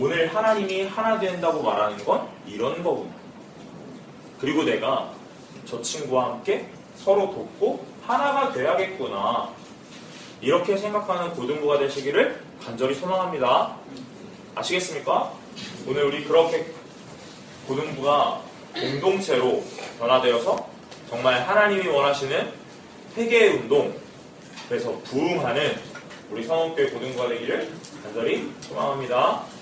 오늘 0.00 0.32
하나님이 0.32 0.84
하나 0.84 1.18
된다고 1.18 1.60
말하는 1.60 2.04
건 2.04 2.28
이런 2.46 2.84
거구나. 2.84 3.10
그리고 4.40 4.62
내가 4.62 5.12
저 5.64 5.82
친구와 5.82 6.30
함께 6.30 6.68
서로 6.94 7.32
돕고 7.32 7.84
하나가 8.06 8.52
돼야겠구나. 8.52 9.50
이렇게 10.40 10.76
생각하는 10.76 11.34
고등부가 11.34 11.80
되시기를 11.80 12.40
간절히 12.64 12.94
소망합니다. 12.94 13.74
아시겠습니까? 14.54 15.32
오늘 15.88 16.04
우리 16.04 16.22
그렇게 16.22 16.66
고등부가 17.66 18.40
공동체로 18.74 19.64
변화되어서 19.98 20.68
정말 21.10 21.42
하나님이 21.42 21.88
원하시는 21.88 22.52
회개 23.16 23.48
운동, 23.48 23.92
그래서 24.68 24.96
부흥하는 25.04 25.76
우리 26.30 26.44
성원교회 26.44 26.90
고등부가 26.90 27.28
되기를 27.30 27.72
간절히 28.04 28.52
소망합니다. 28.60 29.57